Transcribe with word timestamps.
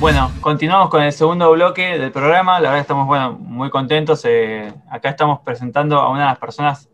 Bueno, 0.00 0.30
continuamos 0.40 0.90
con 0.90 1.02
el 1.02 1.10
segundo 1.10 1.50
bloque 1.50 1.98
del 1.98 2.12
programa. 2.12 2.60
La 2.60 2.68
verdad 2.68 2.82
estamos 2.82 3.08
bueno, 3.08 3.32
muy 3.32 3.68
contentos. 3.68 4.24
Eh, 4.24 4.72
acá 4.88 5.08
estamos 5.08 5.40
presentando 5.40 5.98
a 5.98 6.08
una 6.10 6.20
de 6.20 6.26
las 6.26 6.38
personas 6.38 6.88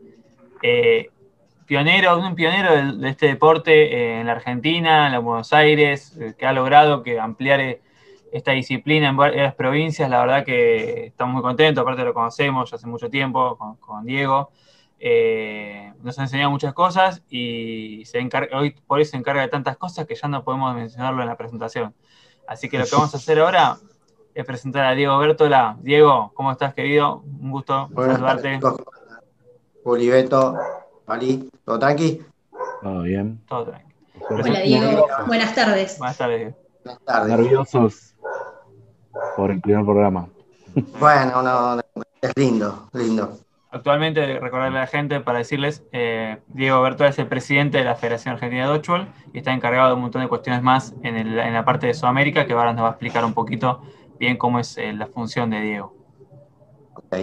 eh, 0.63 1.11
pionero, 1.67 2.19
un 2.19 2.35
pionero 2.35 2.97
de, 2.97 3.11
este 3.11 3.27
deporte 3.27 3.73
eh, 3.73 4.21
en 4.21 4.27
la 4.27 4.33
Argentina, 4.33 5.05
en 5.05 5.13
la 5.13 5.19
Buenos 5.19 5.53
Aires, 5.53 6.19
que 6.39 6.47
ha 6.47 6.55
logrado 6.55 7.03
que 7.03 7.21
ampliar 7.21 7.79
esta 8.33 8.53
disciplina 8.53 9.11
en 9.11 9.19
varias 9.19 9.55
provincias. 9.55 10.09
La 10.09 10.21
verdad 10.21 10.43
que 10.43 11.09
estamos 11.09 11.35
muy 11.35 11.43
contentos, 11.43 11.83
aparte 11.83 12.05
lo 12.05 12.15
conocemos 12.15 12.71
ya 12.71 12.77
hace 12.77 12.87
mucho 12.87 13.11
tiempo 13.11 13.77
con, 13.81 14.07
Diego. 14.07 14.51
nos 16.03 16.19
ha 16.19 16.23
enseñado 16.23 16.51
muchas 16.51 16.73
cosas 16.73 17.23
y 17.29 18.03
se 18.07 18.27
hoy 18.55 18.71
por 18.87 18.99
hoy 18.99 19.05
se 19.05 19.19
encarga 19.19 19.43
de 19.43 19.49
tantas 19.49 19.77
cosas 19.77 20.07
que 20.07 20.15
ya 20.15 20.27
no 20.27 20.43
podemos 20.43 20.75
mencionarlo 20.75 21.21
en 21.21 21.29
la 21.29 21.37
presentación. 21.37 21.95
Así 22.47 22.69
que 22.69 22.79
lo 22.79 22.85
que 22.85 22.95
vamos 22.95 23.15
a 23.15 23.17
hacer 23.17 23.41
ahora 23.41 23.79
es 24.35 24.45
presentar 24.45 24.85
a 24.85 24.95
Diego 24.95 25.19
Bertola. 25.19 25.77
Diego, 25.81 26.33
¿cómo 26.35 26.53
estás, 26.53 26.75
querido? 26.75 27.23
Un 27.41 27.51
gusto 27.51 27.89
saludarte. 27.95 28.61
Oliveto, 29.85 30.59
Ali, 31.07 31.51
¿todo 31.65 31.79
tranqui? 31.79 32.23
Todo 32.83 33.03
bien. 33.03 33.41
Todo 33.47 33.67
tranqui. 33.67 33.95
Hola, 34.29 34.61
Diego. 34.61 35.07
Buenas 35.27 35.55
tardes. 35.55 35.99
Buenas 35.99 36.17
tardes. 36.17 36.55
Buenas 36.85 37.05
tardes. 37.05 37.29
Nerviosos 37.29 38.15
por 39.37 39.51
el 39.51 39.61
primer 39.61 39.85
programa. 39.85 40.29
Bueno, 40.99 41.43
no, 41.43 41.81
es 42.21 42.33
lindo, 42.37 42.89
lindo. 42.93 43.39
Actualmente, 43.75 44.39
recordarle 44.39 44.79
a 44.79 44.83
la 44.83 44.87
gente 44.87 45.19
para 45.19 45.39
decirles, 45.39 45.83
eh, 45.91 46.39
Diego 46.47 46.81
Bertola 46.81 47.11
es 47.11 47.19
el 47.19 47.27
presidente 47.27 47.79
de 47.79 47.83
la 47.83 47.97
Federación 47.97 48.35
Argentina 48.35 48.63
de 48.63 48.69
Dodgeball 48.69 49.09
y 49.33 49.39
está 49.39 49.53
encargado 49.53 49.89
de 49.89 49.95
un 49.95 50.03
montón 50.03 50.23
de 50.23 50.29
cuestiones 50.29 50.63
más 50.63 50.95
en, 51.03 51.35
la 51.35 51.65
parte 51.65 51.89
de 51.89 51.95
Sudamérica, 51.95 52.47
que 52.47 52.53
ahora 52.53 52.73
nos 52.73 52.85
va 52.85 52.87
a 52.87 52.91
explicar 52.93 53.25
un 53.25 53.35
poquito 53.35 53.83
bien 54.21 54.37
cómo 54.37 54.61
es 54.61 54.79
eh, 54.79 54.93
la 54.93 55.09
función 55.09 55.51
de 55.51 55.61
Diego. 55.61 55.93
Ok, 56.95 57.17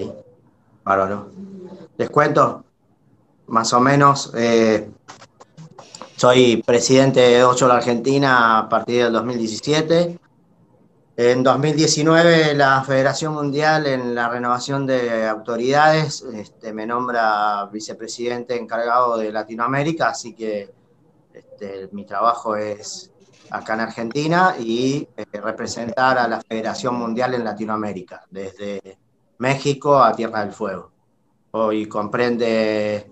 bárbaro. 0.84 1.30
Les 1.96 2.10
cuento, 2.10 2.66
más 3.48 3.72
o 3.72 3.80
menos, 3.80 4.34
eh, 4.36 4.92
soy 6.18 6.62
presidente 6.66 7.22
de 7.22 7.40
Dodgeball 7.40 7.78
Argentina 7.78 8.60
a 8.60 8.68
partir 8.68 9.06
del 9.06 9.14
2017. 9.14 10.20
En 11.24 11.44
2019 11.44 12.56
la 12.56 12.84
Federación 12.84 13.36
Mundial 13.36 13.86
en 13.86 14.16
la 14.16 14.28
renovación 14.28 14.88
de 14.88 15.28
autoridades 15.28 16.24
este, 16.24 16.74
me 16.74 16.88
nombra 16.88 17.70
vicepresidente 17.72 18.58
encargado 18.58 19.20
de 19.20 19.32
Latinoamérica, 19.32 20.10
así 20.10 20.34
que 20.34 20.74
este, 21.32 21.90
mi 21.92 22.06
trabajo 22.06 22.56
es 22.56 23.12
acá 23.52 23.76
en 23.76 23.82
Argentina 23.82 24.56
y 24.58 25.08
eh, 25.16 25.26
representar 25.34 26.18
a 26.18 26.28
la 26.28 26.42
Federación 26.42 26.96
Mundial 26.96 27.36
en 27.36 27.44
Latinoamérica, 27.44 28.26
desde 28.32 28.98
México 29.38 30.02
a 30.02 30.16
Tierra 30.16 30.40
del 30.40 30.54
Fuego. 30.54 30.92
Hoy 31.52 31.86
comprende 31.86 33.12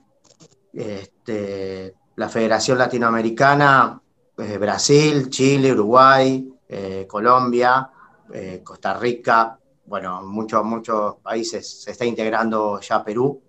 este, 0.73 1.93
la 2.15 2.27
Federación 2.27 2.79
Latinoamericana, 2.79 4.01
eh, 4.35 4.57
Brasil, 4.57 5.29
Chile, 5.29 5.73
Uruguay, 5.73 6.51
eh, 6.67 7.05
Colombia, 7.07 7.87
eh, 8.33 8.61
Costa 8.63 8.93
Rica, 8.97 9.59
bueno, 9.85 10.21
muchos, 10.23 10.63
muchos 10.63 11.15
países 11.17 11.83
se 11.83 11.91
está 11.91 12.05
integrando 12.05 12.79
ya 12.79 13.03
Perú. 13.03 13.41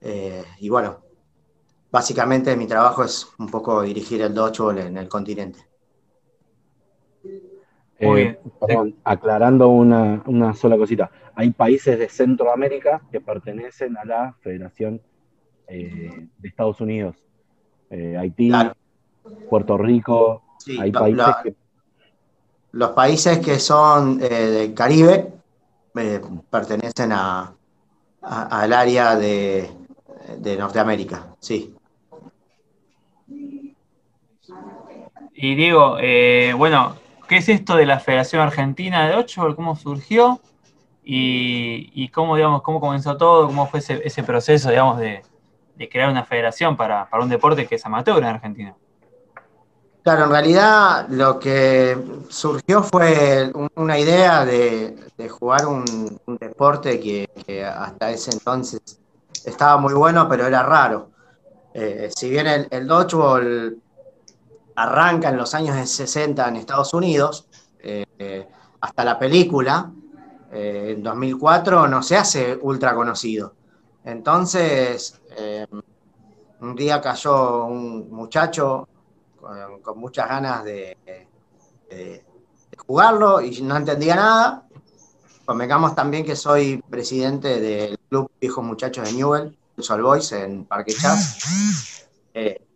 Eh, 0.00 0.44
y 0.58 0.68
bueno, 0.68 1.00
básicamente 1.90 2.56
mi 2.56 2.66
trabajo 2.66 3.04
es 3.04 3.26
un 3.38 3.48
poco 3.48 3.82
dirigir 3.82 4.20
el 4.22 4.34
dodgeball 4.34 4.78
en 4.78 4.96
el 4.98 5.08
continente. 5.08 5.60
Eh, 7.98 8.38
perdón, 8.60 8.96
aclarando 9.04 9.68
una, 9.68 10.54
sola 10.54 10.76
cosita. 10.76 11.10
Hay 11.34 11.50
países 11.50 11.98
de 11.98 12.08
Centroamérica 12.08 13.00
que 13.10 13.20
pertenecen 13.20 13.96
a 13.96 14.04
la 14.04 14.36
Federación 14.40 15.00
de 15.68 16.28
Estados 16.42 16.80
Unidos. 16.80 17.16
Haití, 17.90 18.52
Puerto 19.48 19.78
Rico. 19.78 20.42
hay 20.80 20.90
países 20.90 21.34
que 21.42 21.54
los 22.72 22.90
países 22.90 23.38
que 23.38 23.58
son 23.58 24.20
eh, 24.22 24.28
del 24.28 24.74
Caribe 24.74 25.32
eh, 25.94 26.20
pertenecen 26.50 27.12
a, 27.12 27.52
al 28.22 28.72
área 28.72 29.16
de, 29.16 29.70
Norteamérica, 30.58 31.34
sí. 31.38 31.74
Y 35.34 35.54
Diego, 35.54 35.96
eh, 36.00 36.54
bueno, 36.56 36.96
¿qué 37.28 37.38
es 37.38 37.48
esto 37.48 37.76
de 37.76 37.84
la 37.84 38.00
Federación 38.00 38.42
Argentina 38.42 39.08
de 39.08 39.16
Ocho? 39.16 39.54
¿Cómo 39.54 39.76
surgió? 39.76 40.40
Y, 41.04 42.08
cómo, 42.08 42.36
digamos, 42.36 42.62
cómo 42.62 42.80
comenzó 42.80 43.16
todo, 43.16 43.48
cómo 43.48 43.66
fue 43.66 43.80
ese, 43.80 44.22
proceso, 44.22 44.70
digamos, 44.70 44.98
de, 44.98 45.22
crear 45.90 46.08
una 46.08 46.24
federación 46.24 46.76
para, 46.76 47.08
para, 47.10 47.24
un 47.24 47.28
deporte 47.28 47.66
que 47.66 47.74
es 47.74 47.84
amateur 47.84 48.18
en 48.18 48.24
Argentina. 48.24 48.76
Claro, 50.02 50.24
en 50.24 50.30
realidad 50.30 51.06
lo 51.10 51.38
que 51.38 51.96
surgió 52.28 52.82
fue 52.82 53.52
una 53.76 53.96
idea 53.96 54.44
de, 54.44 54.96
jugar 55.28 55.66
un, 55.66 56.20
deporte 56.40 56.98
que, 56.98 57.64
hasta 57.64 58.10
ese 58.10 58.32
entonces 58.32 58.80
estaba 59.44 59.76
muy 59.78 59.94
bueno, 59.94 60.28
pero 60.28 60.44
era 60.44 60.64
raro. 60.64 61.10
Eh, 61.72 62.10
si 62.12 62.28
bien 62.30 62.66
el, 62.68 62.86
dodgeball 62.88 63.80
arranca 64.74 65.28
en 65.28 65.36
los 65.36 65.54
años 65.54 65.88
60 65.88 66.48
en 66.48 66.56
Estados 66.56 66.92
Unidos, 66.94 67.46
eh, 67.78 68.48
hasta 68.80 69.04
la 69.04 69.20
película, 69.20 69.92
eh, 70.50 70.94
en 70.96 71.02
2004, 71.04 71.86
no 71.86 72.02
se 72.02 72.16
hace 72.16 72.58
ultra 72.60 72.92
conocido. 72.96 73.54
Entonces, 74.04 75.20
un 76.60 76.74
día 76.74 77.00
cayó 77.00 77.66
un 77.66 78.10
muchacho 78.10 78.88
con, 79.82 79.98
muchas 79.98 80.28
ganas 80.28 80.64
de, 80.64 80.96
jugarlo 82.86 83.40
y 83.40 83.60
no 83.62 83.76
entendía 83.76 84.16
nada. 84.16 84.66
Convengamos 85.44 85.94
también 85.94 86.24
que 86.24 86.36
soy 86.36 86.82
presidente 86.88 87.60
del 87.60 87.98
Club 88.08 88.30
Viejos 88.40 88.64
Muchachos 88.64 89.06
de 89.06 89.12
Newell, 89.12 89.58
Sol 89.78 90.02
Boys, 90.02 90.32
en 90.32 90.64
Parque 90.64 90.94
Chas. 90.94 91.38
Eh, 92.34 92.66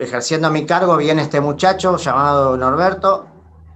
ejerciendo 0.00 0.50
mi 0.50 0.66
cargo 0.66 0.96
viene 0.96 1.22
este 1.22 1.40
muchacho 1.40 1.96
llamado 1.96 2.56
Norberto 2.56 3.28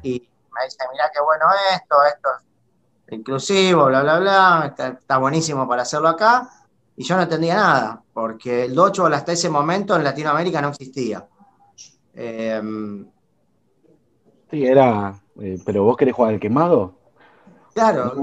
y 0.02 0.28
me 0.52 0.64
dice, 0.64 0.78
mira 0.90 1.08
qué 1.14 1.20
bueno 1.20 1.44
esto, 1.72 1.94
esto 2.04 2.28
es 3.06 3.14
inclusivo, 3.14 3.86
bla, 3.86 4.02
bla, 4.02 4.18
bla, 4.18 4.74
está, 4.76 5.18
buenísimo 5.18 5.68
para 5.68 5.82
hacerlo 5.82 6.08
acá. 6.08 6.48
Y 6.96 7.04
yo 7.04 7.16
no 7.16 7.22
entendía 7.22 7.54
nada, 7.54 8.02
porque 8.12 8.64
el 8.64 8.74
docho 8.74 9.06
hasta 9.06 9.32
ese 9.32 9.48
momento 9.48 9.96
en 9.96 10.04
Latinoamérica 10.04 10.60
no 10.60 10.68
existía. 10.68 11.26
Em, 12.14 13.06
sí, 14.50 14.66
era. 14.66 15.14
Eh, 15.40 15.58
pero 15.64 15.84
vos 15.84 15.96
querés 15.96 16.14
jugar 16.14 16.34
al 16.34 16.40
quemado. 16.40 16.94
Claro, 17.74 18.14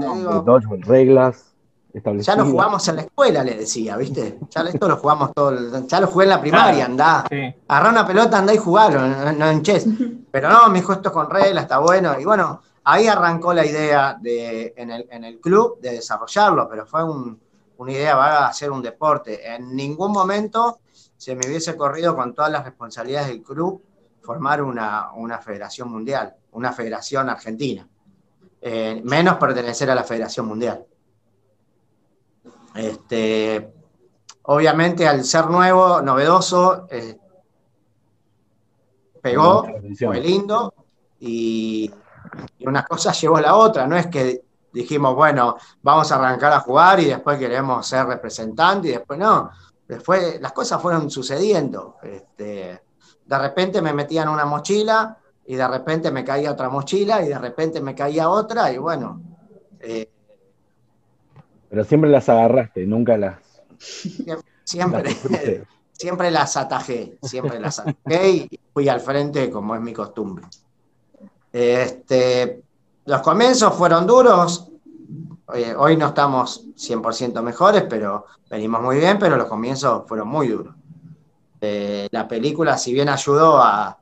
reglas. 0.80 1.50
Ya 1.92 2.36
lo 2.36 2.44
jugamos 2.44 2.86
en 2.86 2.96
la 2.96 3.02
escuela, 3.02 3.42
le 3.42 3.56
decía, 3.56 3.96
¿viste? 3.96 4.38
Ya 4.50 4.62
esto 4.62 4.86
lo 4.86 4.96
jugamos 4.96 5.32
todo. 5.34 5.52
Ya 5.88 6.00
lo 6.00 6.06
jugué 6.06 6.24
en 6.24 6.30
la 6.30 6.40
primaria, 6.40 6.84
andá. 6.84 7.24
Agarrá 7.66 7.90
una 7.90 8.06
pelota, 8.06 8.38
andá 8.38 8.54
y 8.54 8.58
jugalo, 8.58 9.00
no, 9.32 9.50
en 9.50 9.62
chess. 9.62 9.86
Pero 10.30 10.48
no, 10.48 10.68
me 10.68 10.78
dijo 10.78 10.92
esto 10.92 11.10
con 11.12 11.28
reglas, 11.28 11.64
está 11.64 11.78
bueno. 11.78 12.14
Y 12.20 12.24
bueno, 12.24 12.62
ahí 12.84 13.08
arrancó 13.08 13.52
la 13.52 13.66
idea 13.66 14.16
de, 14.20 14.72
en, 14.76 14.90
el, 14.90 15.08
en 15.10 15.24
el 15.24 15.40
club 15.40 15.80
de 15.80 15.94
desarrollarlo, 15.94 16.68
pero 16.68 16.86
fue 16.86 17.02
una 17.04 17.92
idea 17.92 18.14
vaga 18.14 18.40
de 18.40 18.46
hacer 18.46 18.70
un 18.70 18.82
deporte. 18.82 19.52
En 19.52 19.74
ningún 19.74 20.12
momento 20.12 20.78
se 21.20 21.36
me 21.36 21.46
hubiese 21.46 21.76
corrido 21.76 22.16
con 22.16 22.34
todas 22.34 22.50
las 22.50 22.64
responsabilidades 22.64 23.28
del 23.28 23.42
club 23.42 23.82
formar 24.22 24.62
una, 24.62 25.38
federación 25.44 25.92
mundial, 25.92 26.34
una 26.52 26.72
federación 26.72 27.28
argentina, 27.28 27.86
eh, 28.58 29.02
menos 29.04 29.36
pertenecer 29.36 29.90
a 29.90 29.94
la 29.94 30.02
federación 30.02 30.46
mundial. 30.46 30.82
Este, 32.74 33.70
obviamente 34.44 35.06
al 35.06 35.22
ser 35.24 35.44
nuevo, 35.48 36.00
novedoso, 36.00 36.86
eh, 36.90 37.18
pegó, 39.20 39.66
fue 39.98 40.20
lindo 40.20 40.72
y, 41.18 41.92
y, 42.56 42.66
una 42.66 42.82
cosa 42.86 43.12
llevó 43.12 43.36
a 43.36 43.42
la 43.42 43.56
otra, 43.56 43.86
no 43.86 43.94
es 43.94 44.06
que 44.06 44.42
dijimos, 44.72 45.14
bueno, 45.14 45.58
vamos 45.82 46.10
a 46.12 46.16
arrancar 46.16 46.54
a 46.54 46.60
jugar 46.60 46.98
y 47.00 47.06
después 47.06 47.38
queremos 47.38 47.86
ser 47.86 48.06
representantes 48.06 48.90
y 48.90 48.94
después 48.94 49.18
no, 49.18 49.50
Después 49.90 50.40
las 50.40 50.52
cosas 50.52 50.80
fueron 50.80 51.10
sucediendo. 51.10 51.96
Este, 52.00 52.80
de 53.26 53.38
repente 53.38 53.82
me 53.82 53.92
metían 53.92 54.28
una 54.28 54.44
mochila 54.44 55.18
y 55.44 55.56
de 55.56 55.66
repente 55.66 56.12
me 56.12 56.24
caía 56.24 56.52
otra 56.52 56.68
mochila 56.68 57.24
y 57.24 57.28
de 57.28 57.38
repente 57.38 57.80
me 57.80 57.92
caía 57.92 58.28
otra 58.28 58.72
y 58.72 58.78
bueno. 58.78 59.20
Eh, 59.80 60.08
Pero 61.68 61.82
siempre 61.82 62.08
las 62.08 62.28
agarraste, 62.28 62.86
nunca 62.86 63.18
las... 63.18 63.38
Siempre, 64.62 65.16
siempre 65.90 66.30
las 66.30 66.56
atajé, 66.56 67.18
siempre 67.22 67.58
las 67.58 67.80
atajé 67.80 68.30
y 68.30 68.60
fui 68.72 68.88
al 68.88 69.00
frente 69.00 69.50
como 69.50 69.74
es 69.74 69.80
mi 69.80 69.92
costumbre. 69.92 70.44
Este, 71.52 72.62
los 73.06 73.22
comienzos 73.22 73.74
fueron 73.74 74.06
duros. 74.06 74.69
Hoy, 75.76 75.96
no 75.96 76.08
estamos 76.08 76.66
100% 76.76 77.42
mejores, 77.42 77.84
pero 77.88 78.26
venimos 78.48 78.82
muy 78.82 78.98
bien, 78.98 79.18
pero 79.18 79.36
los 79.36 79.46
comienzos 79.46 80.04
fueron 80.06 80.28
muy 80.28 80.48
duros. 80.48 80.74
Eh, 81.60 82.08
la 82.10 82.26
película, 82.26 82.78
si 82.78 82.92
bien 82.92 83.08
ayudó 83.08 83.58
a, 83.58 83.98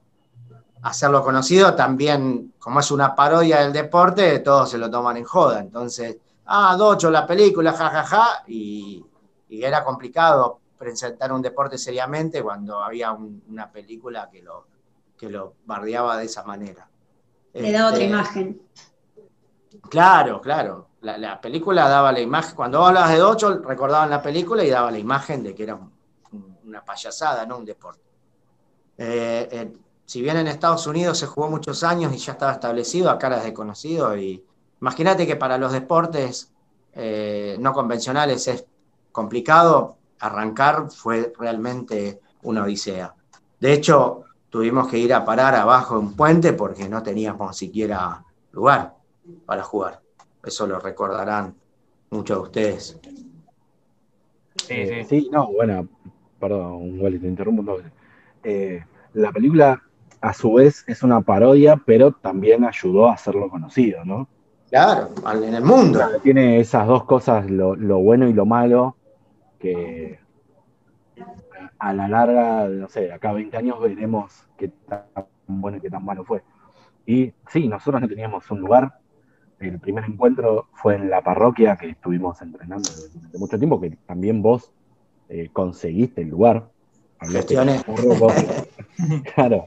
hacerlo 0.82 1.22
conocido, 1.22 1.74
también, 1.74 2.54
como 2.58 2.80
es 2.80 2.90
una 2.90 3.14
parodia 3.14 3.60
del 3.60 3.72
deporte, 3.72 4.38
todos 4.40 4.70
se 4.70 4.78
lo 4.78 4.90
toman 4.90 5.16
en 5.16 5.24
joda. 5.24 5.60
Entonces, 5.60 6.18
ah, 6.46 6.76
Docho, 6.76 7.10
la 7.10 7.26
película, 7.26 7.72
jajaja, 7.72 8.04
ja, 8.04 8.24
ja, 8.24 8.44
y, 8.46 9.04
era 9.50 9.82
complicado 9.82 10.60
presentar 10.76 11.32
un 11.32 11.42
deporte 11.42 11.78
seriamente 11.78 12.42
cuando 12.42 12.80
había 12.80 13.12
una 13.12 13.72
película 13.72 14.28
que 14.30 14.42
lo, 14.42 14.66
que 15.16 15.30
lo 15.30 15.54
bardeaba 15.64 16.18
de 16.18 16.26
esa 16.26 16.44
manera. 16.44 16.88
Le 17.54 17.72
da 17.72 17.88
otra 17.88 17.98
este, 17.98 18.08
imagen. 18.08 18.62
Claro, 19.88 20.40
claro. 20.40 20.88
La, 21.00 21.40
película 21.40 21.88
daba 21.88 22.12
la 22.12 22.20
imagen. 22.20 22.56
Cuando 22.56 22.84
hablabas 22.84 23.10
de 23.10 23.18
Docho, 23.18 23.58
recordaban 23.58 24.10
la 24.10 24.20
película 24.20 24.64
y 24.64 24.70
daba 24.70 24.90
la 24.90 24.98
imagen 24.98 25.42
de 25.44 25.54
que 25.54 25.62
era 25.62 25.78
una 26.64 26.84
payasada, 26.84 27.46
no 27.46 27.58
un 27.58 27.64
deporte. 27.64 28.02
Eh, 28.96 29.48
eh, 29.50 29.72
si 30.04 30.20
bien 30.20 30.38
en 30.38 30.48
Estados 30.48 30.86
Unidos 30.86 31.18
se 31.18 31.26
jugó 31.26 31.48
muchos 31.48 31.84
años 31.84 32.12
y 32.12 32.18
ya 32.18 32.32
estaba 32.32 32.52
establecido, 32.52 33.10
acá 33.10 33.28
era 33.28 33.40
desconocido. 33.40 34.16
Y 34.16 34.44
imagínate 34.80 35.26
que 35.26 35.36
para 35.36 35.56
los 35.56 35.72
deportes 35.72 36.52
eh, 36.94 37.56
no 37.60 37.72
convencionales 37.72 38.48
es 38.48 38.64
complicado, 39.12 39.96
arrancar 40.18 40.90
fue 40.90 41.32
realmente 41.38 42.20
una 42.42 42.64
odisea. 42.64 43.14
De 43.60 43.72
hecho, 43.72 44.24
tuvimos 44.50 44.88
que 44.88 44.98
ir 44.98 45.14
a 45.14 45.24
parar 45.24 45.54
abajo 45.54 45.94
de 45.94 46.00
un 46.00 46.16
puente 46.16 46.52
porque 46.52 46.88
no 46.88 47.02
teníamos 47.02 47.56
siquiera 47.56 48.24
lugar 48.50 48.97
para 49.46 49.62
jugar. 49.62 50.00
Eso 50.44 50.66
lo 50.66 50.78
recordarán 50.78 51.54
muchos 52.10 52.36
de 52.36 52.42
ustedes. 52.42 53.00
Sí, 54.66 55.04
sí. 55.04 55.28
no, 55.32 55.52
bueno, 55.52 55.88
perdón, 56.38 57.00
Wally, 57.00 57.18
te 57.18 57.26
interrumpo 57.26 57.78
eh, 58.44 58.84
la 59.14 59.32
película 59.32 59.82
a 60.20 60.32
su 60.34 60.54
vez 60.54 60.84
es 60.86 61.02
una 61.02 61.20
parodia, 61.20 61.80
pero 61.84 62.12
también 62.12 62.64
ayudó 62.64 63.08
a 63.08 63.14
hacerlo 63.14 63.48
conocido, 63.48 64.04
¿no? 64.04 64.28
Claro, 64.68 65.08
en 65.32 65.54
el 65.54 65.64
mundo. 65.64 66.00
tiene 66.22 66.60
esas 66.60 66.86
dos 66.86 67.04
cosas, 67.04 67.48
lo, 67.50 67.74
bueno 67.98 68.28
y 68.28 68.32
lo 68.34 68.44
malo, 68.44 68.96
que 69.58 70.18
a 71.78 71.92
la 71.92 72.08
larga, 72.08 72.68
no 72.68 72.88
sé, 72.88 73.12
acá 73.12 73.32
20 73.32 73.56
años 73.56 73.80
veremos 73.80 74.46
qué 74.56 74.68
tan 74.68 75.04
bueno 75.46 75.78
y 75.78 75.80
qué 75.80 75.90
tan 75.90 76.04
malo 76.04 76.24
fue. 76.24 76.42
Y 77.06 77.32
sí, 77.48 77.66
nosotros 77.66 78.02
no 78.02 78.08
teníamos 78.08 78.50
un 78.50 78.60
lugar. 78.60 78.98
El 79.60 79.80
primer 79.80 80.04
encuentro 80.04 80.68
fue 80.72 80.94
en 80.94 81.10
la 81.10 81.20
parroquia 81.22 81.76
que 81.76 81.90
estuvimos 81.90 82.40
entrenando 82.42 82.88
durante 83.12 83.38
mucho 83.38 83.58
tiempo, 83.58 83.80
que 83.80 83.90
también 84.06 84.40
vos 84.40 84.70
eh, 85.28 85.50
conseguiste 85.52 86.22
el 86.22 86.28
lugar. 86.28 86.70
Gestiones. 87.20 87.84
claro, 89.34 89.66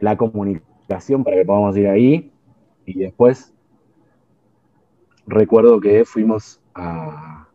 la, 0.00 0.16
comunicación 0.16 1.24
para 1.24 1.36
que 1.36 1.44
podamos 1.46 1.76
ir 1.76 1.88
ahí. 1.88 2.30
Y 2.84 2.98
después 2.98 3.52
recuerdo 5.26 5.80
que 5.80 6.04
fuimos 6.04 6.60
a 6.74 7.48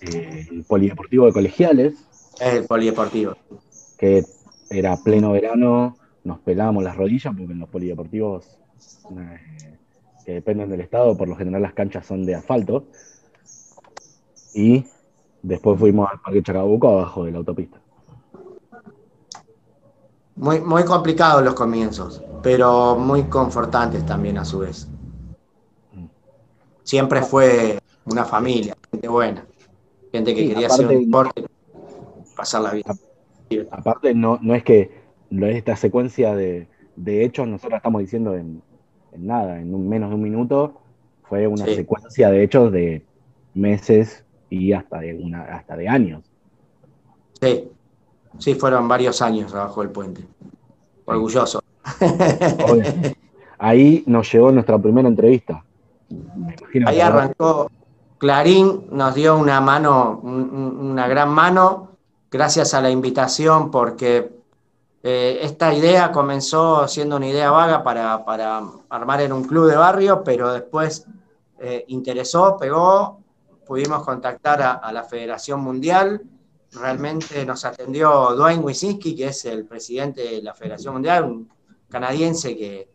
eh, 0.00 0.48
el 0.50 0.64
polideportivo 0.64 1.26
de 1.26 1.32
colegiales. 1.32 2.32
El 2.40 2.66
polideportivo. 2.66 3.36
Que 3.98 4.24
era 4.70 4.96
pleno 4.96 5.32
verano, 5.32 5.96
nos 6.24 6.40
pelábamos 6.40 6.82
las 6.82 6.96
rodillas 6.96 7.34
porque 7.36 7.52
en 7.52 7.60
los 7.60 7.68
polideportivos 7.68 8.58
eh, 9.10 9.78
que 10.24 10.32
dependen 10.32 10.70
del 10.70 10.80
estado, 10.80 11.16
por 11.16 11.28
lo 11.28 11.36
general 11.36 11.62
las 11.62 11.74
canchas 11.74 12.06
son 12.06 12.24
de 12.24 12.34
asfalto. 12.34 12.84
Y 14.54 14.84
después 15.42 15.78
fuimos 15.78 16.10
al 16.10 16.20
Parque 16.20 16.42
Chacabuco 16.42 16.88
abajo 16.88 17.24
de 17.24 17.32
la 17.32 17.38
autopista. 17.38 17.78
Muy, 20.36 20.60
muy 20.60 20.84
complicados 20.84 21.44
los 21.44 21.54
comienzos, 21.54 22.22
pero 22.42 22.96
muy 22.96 23.24
confortantes 23.24 24.04
también 24.04 24.38
a 24.38 24.44
su 24.44 24.60
vez. 24.60 24.88
Siempre 26.82 27.22
fue 27.22 27.78
una 28.04 28.24
familia, 28.24 28.76
gente 28.90 29.08
buena, 29.08 29.46
gente 30.12 30.34
que 30.34 30.48
quería 30.48 30.66
hacer 30.66 30.86
un 30.86 31.04
deporte, 31.04 31.46
pasar 32.36 32.62
la 32.62 32.72
vida. 32.72 32.94
Aparte, 33.70 34.14
no, 34.14 34.38
no 34.42 34.54
es 34.54 34.64
que 34.64 35.04
esta 35.30 35.76
secuencia 35.76 36.34
de, 36.34 36.68
hechos 37.06 37.46
nosotros 37.46 37.76
estamos 37.76 38.00
diciendo 38.00 38.34
en, 38.34 38.62
nada, 39.16 39.60
en 39.60 39.88
menos 39.88 40.10
de 40.10 40.14
un 40.14 40.22
minuto, 40.22 40.80
fue 41.28 41.46
una 41.46 41.64
secuencia 41.64 42.30
de 42.30 42.42
hechos 42.42 42.72
de 42.72 43.04
meses 43.54 44.24
y 44.50 44.72
hasta 44.72 45.00
de, 45.00 45.14
una, 45.14 45.42
hasta 45.42 45.76
de 45.76 45.88
años. 45.88 46.22
Sí, 47.40 47.70
Sí, 48.38 48.54
fueron 48.54 48.88
varios 48.88 49.22
años 49.22 49.54
abajo 49.54 49.82
del 49.82 49.90
puente. 49.90 50.24
Orgulloso. 51.04 51.60
Ahí 53.58 54.02
nos 54.06 54.32
llegó 54.32 54.50
nuestra 54.50 54.78
primera 54.78 55.08
entrevista. 55.08 55.64
Ahí 56.86 57.00
arrancó. 57.00 57.70
Clarín 58.18 58.86
nos 58.90 59.14
dio 59.14 59.36
una 59.36 59.60
mano, 59.60 60.20
una 60.22 61.06
gran 61.08 61.30
mano, 61.30 61.90
gracias 62.30 62.72
a 62.72 62.80
la 62.80 62.90
invitación, 62.90 63.70
porque 63.70 64.30
eh, 65.04 65.38
esta 65.42 65.72
idea 65.72 66.10
comenzó 66.10 66.88
siendo 66.88 67.16
una 67.16 67.28
idea 67.28 67.52
vaga 67.52 67.84
para, 67.84 68.14
armar 68.88 69.20
en 69.20 69.32
un 69.32 69.44
club 69.44 69.68
de 69.68 69.76
barrio, 69.76 70.24
pero 70.24 70.52
después 70.52 71.06
eh, 71.60 71.84
interesó, 71.88 72.56
pegó, 72.58 73.20
pudimos 73.64 74.02
contactar 74.02 74.80
a 74.82 74.92
la 74.92 75.04
Federación 75.04 75.60
Mundial 75.60 76.20
realmente 76.74 77.44
nos 77.46 77.64
atendió 77.64 78.34
Dwayne 78.34 78.62
Wisinski, 78.62 79.14
que 79.14 79.28
es 79.28 79.44
el 79.44 79.64
presidente 79.64 80.22
de 80.22 80.42
la 80.42 80.54
Federación 80.54 80.94
Mundial, 80.94 81.24
un 81.24 81.48
canadiense 81.88 82.56
que, 82.56 82.88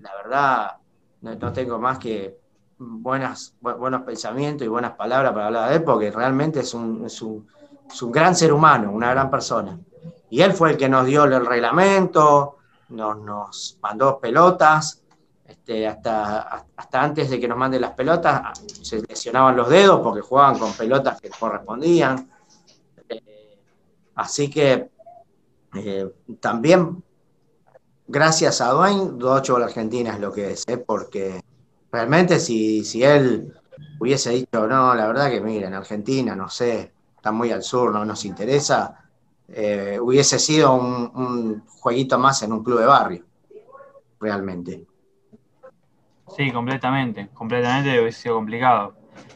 la 0.00 0.14
verdad 0.16 0.76
no, 1.20 1.52
tengo 1.52 1.78
más 1.78 1.98
que 1.98 2.38
buenos 2.78 3.52
pensamientos 4.06 4.64
y 4.64 4.68
buenas 4.68 4.92
palabras 4.92 5.32
para 5.32 5.46
hablar 5.46 5.68
de 5.68 5.76
él, 5.76 5.84
porque 5.84 6.10
realmente 6.10 6.60
es 6.60 6.74
un, 6.74 7.06
gran 8.10 8.34
ser 8.34 8.52
humano, 8.52 8.90
una 8.90 9.10
gran 9.10 9.30
persona. 9.30 9.78
Y 10.32 10.40
él 10.40 10.54
fue 10.54 10.70
el 10.70 10.76
que 10.78 10.88
nos 10.88 11.04
dio 11.04 11.24
el 11.24 11.44
reglamento, 11.44 12.56
nos, 12.88 13.18
nos 13.18 13.78
mandó 13.82 14.18
pelotas, 14.18 15.02
este, 15.46 15.86
hasta, 15.86 16.64
hasta 16.74 17.02
antes 17.02 17.28
de 17.28 17.38
que 17.38 17.46
nos 17.46 17.58
manden 17.58 17.82
las 17.82 17.90
pelotas 17.90 18.58
se 18.80 19.02
lesionaban 19.02 19.54
los 19.54 19.68
dedos 19.68 20.00
porque 20.00 20.22
jugaban 20.22 20.58
con 20.58 20.72
pelotas 20.72 21.20
que 21.20 21.28
correspondían. 21.28 22.30
Así 24.14 24.48
que 24.48 24.88
eh, 25.74 26.10
también, 26.40 27.04
gracias 28.06 28.62
a 28.62 28.70
Dwayne, 28.70 29.10
Docho 29.18 29.58
la 29.58 29.66
Argentina 29.66 30.14
es 30.14 30.20
lo 30.20 30.32
que 30.32 30.52
es, 30.52 30.64
¿eh? 30.66 30.78
porque 30.78 31.42
realmente 31.90 32.40
si, 32.40 32.86
si 32.86 33.04
él 33.04 33.52
hubiese 34.00 34.30
dicho, 34.30 34.66
no, 34.66 34.94
la 34.94 35.08
verdad 35.08 35.28
que 35.28 35.42
mira, 35.42 35.68
en 35.68 35.74
Argentina, 35.74 36.34
no 36.34 36.48
sé, 36.48 36.90
está 37.14 37.32
muy 37.32 37.52
al 37.52 37.62
sur, 37.62 37.92
no 37.92 38.06
nos 38.06 38.24
interesa, 38.24 39.01
eh, 39.52 39.98
hubiese 40.00 40.38
sido 40.38 40.74
un, 40.74 41.62
jueguito 41.66 42.18
más 42.18 42.42
en 42.42 42.52
un 42.52 42.62
club 42.62 42.78
de 42.80 42.86
barrio, 42.86 43.24
realmente. 44.20 44.84
Sí, 46.36 46.50
completamente, 46.50 47.28
completamente 47.34 48.00
hubiese 48.00 48.22
sido 48.22 48.36
complicado. 48.36 48.94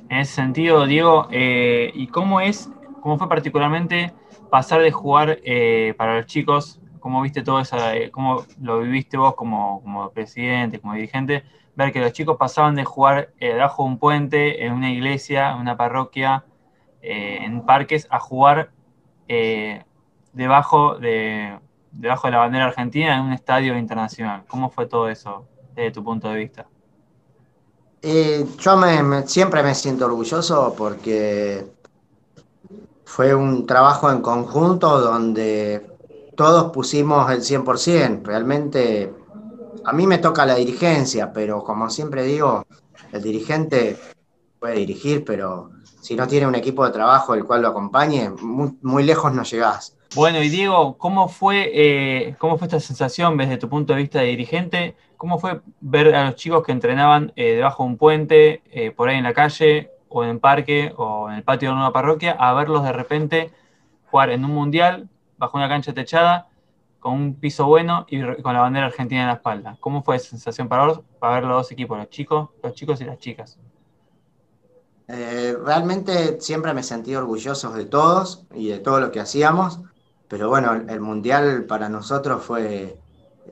En 0.09 0.19
ese 0.19 0.35
sentido, 0.35 0.87
Diego, 0.87 1.29
¿y 1.31 2.07
cómo 2.07 2.41
es, 2.41 2.71
cómo 3.01 3.19
fue 3.19 3.29
particularmente 3.29 4.13
pasar 4.51 4.81
de 4.83 4.91
jugar 4.91 5.39
eh, 5.45 5.95
para 5.97 6.17
los 6.17 6.27
chicos, 6.27 6.81
cómo 7.01 7.23
viste 7.23 7.43
todo 7.43 7.61
eso, 7.61 7.77
eh, 7.93 8.11
cómo 8.11 8.45
lo 8.61 8.81
viviste 8.81 9.17
vos 9.17 9.35
como, 9.35 10.11
presidente, 10.15 10.81
como 10.81 10.95
dirigente, 10.95 11.45
ver 11.75 11.93
que 11.93 12.01
los 12.01 12.13
chicos 12.13 12.37
pasaban 12.37 12.75
de 12.75 12.85
jugar 12.85 13.31
eh, 13.39 13.55
debajo 13.55 13.85
de 13.85 13.89
un 13.91 13.99
puente, 13.99 14.65
en 14.65 14.73
una 14.73 14.91
iglesia, 14.91 15.53
en 15.53 15.59
una 15.59 15.77
parroquia, 15.77 16.45
en 17.03 17.65
parques, 17.65 18.09
a 18.11 18.19
jugar 18.19 18.73
debajo, 20.37 20.97
de, 20.99 21.59
debajo 21.90 22.28
de 22.28 22.33
la 22.33 22.38
bandera 22.38 22.66
argentina 22.66 23.16
en 23.16 23.23
un 23.23 23.33
estadio 23.33 23.76
internacional. 23.76 24.45
¿Cómo 24.47 24.71
fue 24.71 24.87
todo 24.87 25.09
eso 25.09 25.47
desde 25.75 25.90
tu 25.90 26.05
punto 26.05 26.28
de 26.28 26.37
vista? 26.37 26.66
yo 28.02 28.81
siempre 29.26 29.64
me 29.64 29.75
siento 29.75 30.07
orgulloso 30.07 30.75
porque 30.78 31.66
fue 33.05 33.35
un 33.35 33.66
trabajo 33.66 34.12
en 34.12 34.21
conjunto 34.21 35.00
donde 35.00 35.85
todos 36.37 36.71
pusimos 36.71 37.28
el 37.33 37.40
100%. 37.40 38.23
Realmente 38.23 39.12
a 39.85 39.93
mí 39.93 40.07
me 40.07 40.19
toca 40.19 40.47
la 40.47 40.55
dirigencia, 40.55 41.33
pero 41.33 41.64
como 41.64 41.90
siempre 41.90 42.23
digo, 42.23 42.64
el 43.11 43.23
dirigente 43.23 43.99
puede 44.61 44.76
dirigir, 44.76 45.25
pero 45.25 45.71
si 46.00 46.14
no 46.14 46.28
tiene 46.28 46.47
un 46.47 46.55
equipo 46.55 46.85
de 46.85 46.93
trabajo 46.93 47.35
el 47.35 47.45
cual 47.45 47.62
lo 47.62 47.69
acompañe, 47.69 48.31
muy, 48.31 49.02
lejos 49.02 49.33
no 49.33 49.43
llegás. 49.43 49.96
Bueno, 50.17 50.43
y 50.43 50.49
Diego, 50.49 50.97
¿cómo 50.97 51.29
fue, 51.29 51.71
eh, 51.75 52.37
¿cómo 52.39 52.57
fue 52.57 52.69
esta 52.69 52.81
sensación 52.81 53.37
desde 53.37 53.59
tu 53.59 53.69
punto 53.69 53.93
de 53.93 53.99
vista 53.99 54.21
de 54.21 54.29
dirigente? 54.29 54.97
¿Cómo 55.19 55.39
fue 55.39 55.61
ver 55.83 56.15
a 56.15 56.25
los 56.25 56.37
chicos 56.37 56.63
que 56.65 56.73
entrenaban 56.73 57.35
eh, 57.37 57.57
debajo 57.57 57.83
de 57.83 57.89
un 57.91 57.97
puente, 57.99 58.63
eh, 58.71 58.93
por 58.93 59.11
ahí 59.11 59.19
en 59.19 59.25
la 59.25 59.35
calle, 59.35 59.91
o 60.09 60.25
en 60.25 60.31
el 60.31 60.39
parque, 60.39 60.95
o 60.97 61.29
en 61.29 61.37
el 61.37 61.43
patio 61.43 61.69
de 61.69 61.75
una 61.75 61.93
parroquia, 61.93 62.33
a 62.33 62.55
verlos 62.55 62.83
de 62.83 62.93
repente 62.95 63.51
jugar 64.11 64.31
en 64.31 64.43
un 64.47 64.53
mundial, 64.53 65.07
bajo 65.37 65.59
una 65.59 65.69
cancha 65.69 65.93
techada, 65.93 66.49
con 66.99 67.13
un 67.13 67.35
piso 67.35 67.67
bueno 67.67 68.07
y 68.09 68.23
con 68.41 68.55
la 68.55 68.63
bandera 68.63 68.87
argentina 68.87 69.21
en 69.21 69.27
la 69.27 69.35
espalda? 69.35 69.77
¿Cómo 69.81 70.03
fue 70.03 70.17
esa 70.17 70.31
sensación 70.31 70.67
para 70.67 70.87
vos, 70.87 71.01
para 71.21 71.35
ver 71.35 71.45
los 71.45 71.59
dos 71.59 71.73
equipos, 71.73 71.99
los 71.99 72.09
chicos, 72.09 72.49
los 72.63 72.73
chicos 72.73 72.99
y 73.03 73.05
las 73.05 73.19
chicas? 73.19 73.59
realmente 75.09 76.41
siempre 76.41 76.75
me 76.75 76.83
sentí 76.83 77.15
orgulloso 77.15 77.71
de 77.71 77.85
todos 77.85 78.45
y 78.53 78.71
de 78.71 78.81
todo 78.81 78.99
lo 78.99 79.13
que 79.13 79.21
hacíamos 79.21 79.79
pero 80.28 80.49
bueno, 80.49 80.73
el 80.73 81.00
Mundial 81.00 81.64
para 81.64 81.88
nosotros 81.88 82.42
fue 82.42 82.83
eh, 82.83 82.99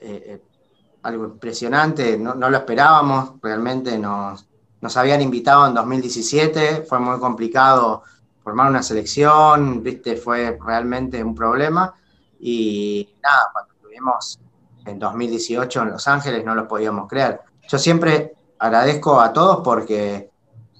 eh, 0.00 0.42
algo 1.02 1.24
impresionante, 1.26 2.18
no, 2.18 2.34
lo 2.34 2.56
esperábamos, 2.56 3.34
realmente 3.42 3.98
nos, 3.98 4.46
nos 4.80 4.96
habían 4.96 5.20
invitado 5.20 5.66
en 5.66 5.74
2017, 5.74 6.84
fue 6.88 6.98
muy 6.98 7.18
complicado 7.18 8.02
formar 8.42 8.70
una 8.70 8.82
selección, 8.82 9.82
viste, 9.82 10.16
fue 10.16 10.58
realmente 10.64 11.22
un 11.22 11.34
problema. 11.34 11.94
Y 12.40 13.14
nada, 13.22 13.50
cuando 13.52 13.72
estuvimos 13.74 14.38
en 14.84 14.98
2018 14.98 15.82
en 15.82 15.90
Los 15.90 16.06
Ángeles 16.08 16.44
no 16.44 16.54
lo 16.54 16.68
podíamos 16.68 17.08
creer. 17.08 17.40
Yo 17.66 17.78
siempre 17.78 18.34
agradezco 18.58 19.20
a 19.20 19.32
todos 19.32 19.60
porque, 19.64 20.30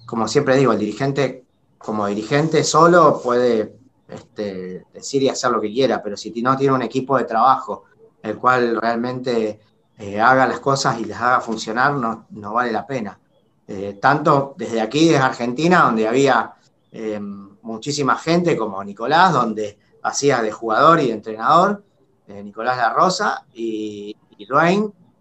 como 0.05 0.27
siempre 0.27 0.57
digo, 0.57 0.73
el 0.73 0.79
dirigente 0.79 1.45
como 1.77 2.07
dirigente 2.07 2.63
solo 2.63 3.21
puede 3.23 3.75
este, 4.07 4.85
decir 4.93 5.23
y 5.23 5.29
hacer 5.29 5.51
lo 5.51 5.61
que 5.61 5.71
quiera, 5.71 6.01
pero 6.01 6.15
si 6.15 6.31
no 6.41 6.55
tiene 6.55 6.73
un 6.73 6.81
equipo 6.81 7.17
de 7.17 7.23
trabajo 7.23 7.85
el 8.21 8.37
cual 8.37 8.79
realmente 8.81 9.59
eh, 9.97 10.19
haga 10.19 10.47
las 10.47 10.59
cosas 10.59 10.99
y 10.99 11.05
les 11.05 11.17
haga 11.17 11.39
funcionar, 11.41 11.93
no, 11.93 12.25
no 12.31 12.53
vale 12.53 12.71
la 12.71 12.85
pena. 12.85 13.19
Eh, 13.67 13.97
tanto 14.01 14.55
desde 14.57 14.81
aquí, 14.81 15.05
desde 15.05 15.23
Argentina, 15.23 15.83
donde 15.83 16.07
había 16.07 16.53
eh, 16.91 17.19
muchísima 17.19 18.17
gente 18.17 18.57
como 18.57 18.83
Nicolás, 18.83 19.33
donde 19.33 19.77
hacía 20.03 20.41
de 20.41 20.51
jugador 20.51 20.99
y 20.99 21.07
de 21.07 21.13
entrenador, 21.13 21.83
Nicolás 22.27 22.77
La 22.77 22.91
Rosa, 22.91 23.45
y, 23.53 24.15
y 24.35 24.47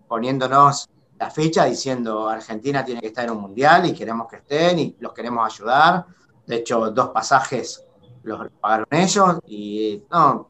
poniéndonos 0.08 0.88
la 1.18 1.30
ficha 1.30 1.66
diciendo 1.66 2.28
Argentina 2.28 2.84
tiene 2.84 3.00
que 3.00 3.08
estar 3.08 3.24
en 3.24 3.32
un 3.32 3.42
mundial 3.42 3.86
y 3.86 3.92
queremos 3.92 4.26
que 4.26 4.36
estén 4.36 4.78
y 4.78 4.96
los 4.98 5.12
queremos 5.12 5.46
ayudar. 5.46 6.06
De 6.46 6.56
hecho, 6.56 6.90
dos 6.90 7.10
pasajes 7.10 7.83
los 8.24 8.50
pagaron 8.60 8.86
ellos 8.90 9.38
y 9.46 10.02
no, 10.10 10.48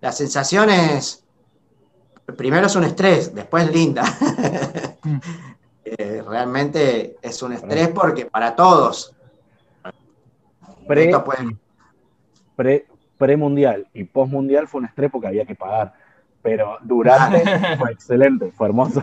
la 0.00 0.12
sensación 0.12 0.70
es, 0.70 1.24
primero 2.36 2.66
es 2.66 2.76
un 2.76 2.84
estrés, 2.84 3.34
después 3.34 3.70
linda. 3.72 4.04
Mm. 5.02 5.18
Eh, 5.88 6.20
realmente 6.28 7.16
es 7.22 7.40
un 7.44 7.52
estrés 7.52 7.90
porque 7.90 8.26
para 8.26 8.56
todos. 8.56 9.14
Pre, 10.84 11.14
pre, 13.16 13.36
mundial 13.36 13.86
y 13.94 14.02
post 14.02 14.32
mundial 14.32 14.66
fue 14.66 14.80
un 14.80 14.86
estrés 14.86 15.12
porque 15.12 15.28
había 15.28 15.46
que 15.46 15.54
pagar, 15.54 15.94
pero 16.42 16.78
durante 16.82 17.44
fue 17.78 17.92
excelente, 17.92 18.50
fue 18.50 18.66
hermoso. 18.66 19.00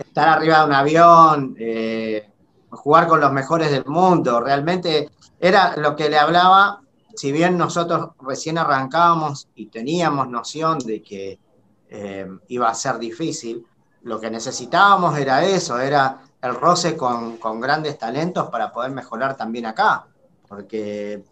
Estar 0.00 0.28
arriba 0.28 0.58
de 0.58 0.66
un 0.66 0.72
avión, 0.72 1.56
eh, 1.60 2.28
jugar 2.70 3.06
con 3.06 3.20
los 3.20 3.32
mejores 3.32 3.70
del 3.70 3.86
mundo, 3.86 4.40
realmente 4.40 5.10
era 5.40 5.76
lo 5.76 5.96
que 5.96 6.08
le 6.08 6.18
hablaba, 6.18 6.82
si 7.14 7.32
bien 7.32 7.56
nosotros 7.56 8.10
recién 8.20 8.58
arrancábamos 8.58 9.48
y 9.54 9.66
teníamos 9.66 10.28
noción 10.28 10.78
de 10.78 11.02
que 11.02 11.38
eh, 11.88 12.28
iba 12.48 12.68
a 12.68 12.74
ser 12.74 12.98
difícil, 12.98 13.66
lo 14.02 14.20
que 14.20 14.30
necesitábamos 14.30 15.18
era 15.18 15.44
eso, 15.44 15.78
era 15.80 16.20
el 16.40 16.54
roce 16.54 16.96
con, 16.96 17.38
grandes 17.60 17.98
talentos 17.98 18.48
para 18.50 18.72
poder 18.72 18.92
mejorar 18.92 19.36
también 19.36 19.66
acá, 19.66 20.06
porque 20.46 21.24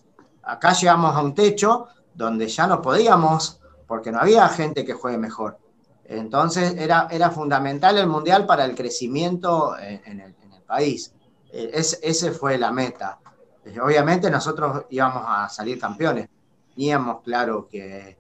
acá 0.43 0.73
llegamos 0.73 1.15
a 1.15 1.23
un 1.23 1.35
techo 1.35 1.87
donde 2.15 2.49
ya 2.49 2.67
no 2.67 2.83
podíamos, 2.83 3.61
porque 3.87 4.11
no 4.11 4.19
había 4.19 4.49
gente 4.49 4.85
que 4.85 4.95
juegue 4.95 5.19
mejor. 5.19 5.59
Entonces 6.05 6.75
era, 6.79 7.09
era 7.11 7.31
fundamental 7.31 7.99
el 7.99 8.07
Mundial 8.07 8.47
para 8.47 8.65
el 8.65 8.75
crecimiento 8.75 9.77
en 9.79 10.21
el, 10.21 10.35
país. 10.67 11.13
E, 11.53 11.71
es, 11.73 11.99
ese 12.03 12.33
fue 12.33 12.59
la 12.59 12.73
meta. 12.73 13.19
Eh, 13.67 13.81
obviamente 13.81 14.31
nosotros 14.31 14.85
íbamos 14.91 15.25
a 15.27 15.49
salir 15.49 15.79
campeones. 15.79 16.29
Teníamos 16.75 17.23
claro 17.23 17.69
que, 17.69 18.17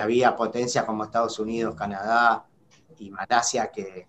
había 0.00 0.34
potencias 0.34 0.84
como 0.84 1.04
Estados 1.04 1.38
Unidos, 1.38 1.76
Canadá 1.76 2.44
y 2.98 3.10
Malasia 3.10 3.70
que, 3.70 4.08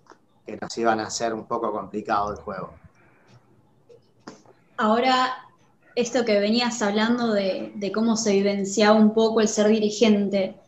nos 0.59 0.75
iban 0.79 0.99
a 0.99 1.07
hacer 1.07 1.31
un 1.31 1.45
poco 1.45 1.71
complicado 1.71 2.31
el 2.31 2.37
juego. 2.37 2.73
Ahora, 4.77 5.45
esto 5.93 6.25
que 6.25 6.39
venías 6.39 6.81
hablando 6.81 7.33
de, 7.33 7.91
cómo 7.93 8.17
se 8.17 8.31
vivenciaba 8.31 8.97
un 8.97 9.13
poco 9.13 9.41
el 9.41 9.47
ser 9.47 9.67
dirigente, 9.67 10.59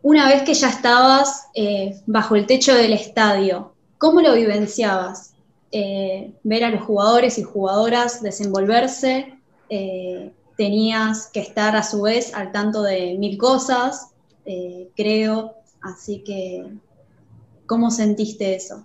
una 0.00 0.26
vez 0.26 0.42
que 0.42 0.54
ya 0.54 0.70
estabas 0.70 1.48
eh, 1.54 2.00
bajo 2.06 2.34
el 2.34 2.46
techo 2.46 2.74
del 2.74 2.94
estadio, 2.94 3.74
¿cómo 3.98 4.22
lo 4.22 4.34
vivenciabas? 4.34 5.31
Eh, 5.74 6.34
ver 6.42 6.64
a 6.64 6.70
los 6.70 6.82
jugadores 6.84 7.38
y 7.38 7.42
jugadoras 7.42 8.20
desenvolverse, 8.20 9.38
eh, 9.70 10.30
tenías 10.58 11.28
que 11.28 11.40
estar 11.40 11.74
a 11.76 11.82
su 11.82 12.02
vez 12.02 12.34
al 12.34 12.52
tanto 12.52 12.82
de 12.82 13.16
mil 13.18 13.38
cosas, 13.38 14.10
eh, 14.44 14.90
creo, 14.94 15.54
así 15.80 16.22
que, 16.24 16.70
¿cómo 17.64 17.90
sentiste 17.90 18.54
eso? 18.54 18.84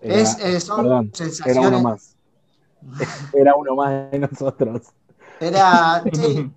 es, 0.00 0.64
son 0.64 1.10
sensaciones... 1.12 1.58
Era 1.58 1.68
uno 1.68 1.80
más. 1.82 2.16
Era 3.34 3.56
uno 3.56 3.74
más 3.74 4.10
de 4.10 4.18
nosotros. 4.20 4.86
Era, 5.38 6.02
sí, 6.14 6.50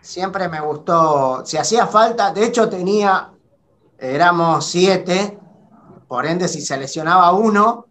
siempre 0.00 0.48
me 0.48 0.60
gustó, 0.60 1.44
si 1.44 1.56
hacía 1.56 1.88
falta, 1.88 2.32
de 2.32 2.46
hecho 2.46 2.68
tenía, 2.68 3.32
éramos 3.98 4.64
siete, 4.66 5.40
por 6.08 6.26
ende 6.26 6.48
si 6.48 6.60
se 6.60 6.76
lesionaba 6.76 7.32
uno, 7.32 7.86